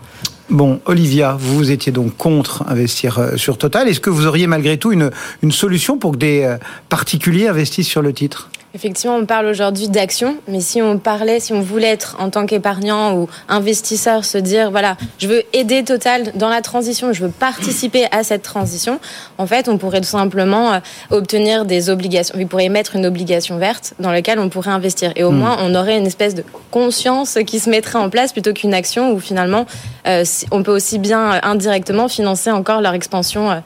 [0.49, 3.87] Bon, Olivia, vous étiez donc contre investir euh, sur Total.
[3.87, 5.11] Est-ce que vous auriez malgré tout une,
[5.41, 6.57] une solution pour que des
[6.89, 8.49] particuliers investissent sur le titre?
[8.75, 12.45] Effectivement, on parle aujourd'hui d'action, mais si on parlait, si on voulait être en tant
[12.45, 17.31] qu'épargnant ou investisseur, se dire voilà, je veux aider Total dans la transition, je veux
[17.31, 18.99] participer à cette transition,
[19.39, 22.35] en fait, on pourrait tout simplement euh, obtenir des obligations.
[22.37, 25.37] Il pourrait mettre une obligation verte dans laquelle on pourrait investir, et au Hmm.
[25.37, 29.11] moins on aurait une espèce de conscience qui se mettrait en place plutôt qu'une action
[29.13, 29.65] où finalement
[30.07, 33.59] euh, on peut aussi bien euh, indirectement financer encore leur expansion euh,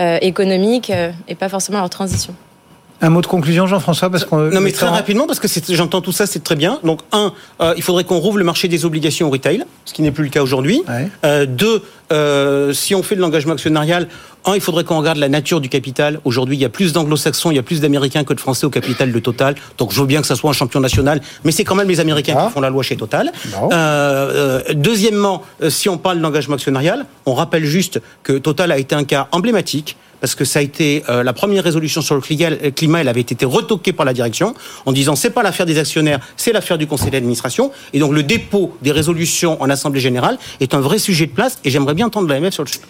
[0.00, 0.92] euh, économique
[1.28, 2.34] et pas forcément leur transition.
[3.04, 6.00] Un mot de conclusion, Jean-François, parce qu'on Non, mais très temps- rapidement, parce que j'entends
[6.00, 6.78] tout ça, c'est très bien.
[6.84, 10.00] Donc, un, euh, il faudrait qu'on rouvre le marché des obligations au retail, ce qui
[10.00, 10.82] n'est plus le cas aujourd'hui.
[10.88, 11.08] Ouais.
[11.26, 11.82] Euh, deux,
[12.12, 14.08] euh, si on fait de l'engagement actionnarial,
[14.46, 16.20] un, il faudrait qu'on regarde la nature du capital.
[16.24, 18.70] Aujourd'hui, il y a plus d'anglo-saxons, il y a plus d'américains que de français au
[18.70, 19.54] capital de Total.
[19.78, 22.00] Donc, je veux bien que ça soit un champion national, mais c'est quand même les
[22.00, 22.46] américains Ah.
[22.46, 23.32] qui font la loi chez Total.
[23.54, 28.94] Euh, euh, deuxièmement, si on parle d'engagement actionnarial, on rappelle juste que Total a été
[28.94, 32.48] un cas emblématique parce que ça a été euh, la première résolution sur le climat,
[32.50, 34.54] le climat, elle avait été retoquée par la direction
[34.86, 38.22] en disant c'est pas l'affaire des actionnaires, c'est l'affaire du conseil d'administration et donc le
[38.22, 42.06] dépôt des résolutions en assemblée générale est un vrai sujet de place et j'aimerais bien
[42.06, 42.84] entendre l'AMF sur le sujet.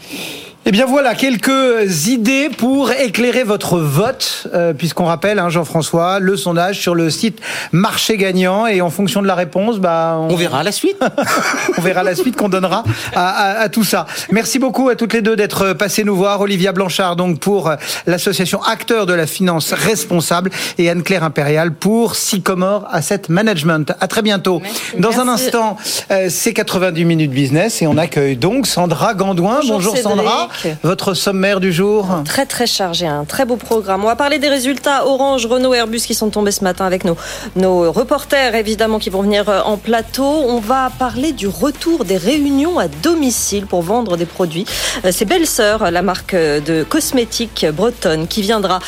[0.67, 6.39] Eh bien voilà, quelques idées pour éclairer votre vote, euh, puisqu'on rappelle, hein, Jean-François, le
[6.39, 7.39] sondage sur le site
[7.73, 10.97] Marché Gagnant, et en fonction de la réponse, bah, On verra la suite.
[11.79, 12.83] on verra la suite qu'on donnera
[13.15, 14.07] à, à- à tout ça.
[14.31, 16.41] Merci beaucoup à toutes les deux d'être passées nous voir.
[16.41, 20.49] Olivia Blanchard, donc pour euh, l'association Acteurs de la Finance Responsable,
[20.79, 23.93] et Anne-Claire Impérial pour Sycomore Asset Management.
[24.01, 24.61] À très bientôt.
[24.63, 24.81] Merci.
[24.99, 25.77] Dans un instant,
[26.11, 29.57] euh, c'est 90 minutes business, et on accueille donc Sandra Gandouin.
[29.61, 30.49] Bonjour, Bonjour Sandra.
[30.83, 32.07] Votre sommaire du jour?
[32.25, 34.05] Très très chargé, un très beau programme.
[34.05, 37.17] On va parler des résultats Orange, Renault, Airbus qui sont tombés ce matin avec nos,
[37.57, 40.25] nos reporters évidemment qui vont venir euh, en plateau.
[40.25, 44.67] On va parler du retour des réunions à domicile pour vendre des produits.
[45.05, 48.79] Euh, C'est Belle Sœur, la marque euh, de cosmétiques bretonne, qui viendra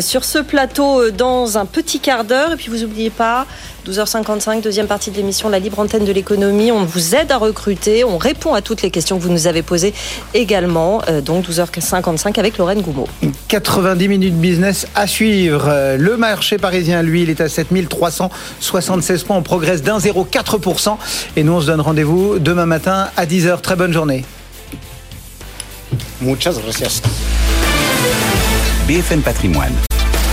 [0.00, 2.52] sur ce plateau dans un petit quart d'heure.
[2.52, 3.46] Et puis vous n'oubliez pas,
[3.86, 6.72] 12h55, deuxième partie de l'émission La Libre Antenne de l'économie.
[6.72, 9.62] On vous aide à recruter, on répond à toutes les questions que vous nous avez
[9.62, 9.94] posées
[10.34, 11.02] également.
[11.08, 13.06] Euh, donc 12h55 avec Lorraine Goumeau.
[13.48, 15.66] 90 minutes business à suivre.
[15.68, 19.36] Euh, Le marché parisien, lui, il est à 7376 points.
[19.36, 20.96] On progresse d'un 0,4%.
[21.36, 23.60] Et nous, on se donne rendez-vous demain matin à 10h.
[23.60, 24.24] Très bonne journée.
[26.20, 27.02] Muchas gracias.
[28.88, 29.74] BFM Patrimoine,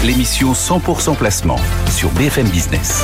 [0.03, 3.03] l'émission 100% placement sur BFM Business.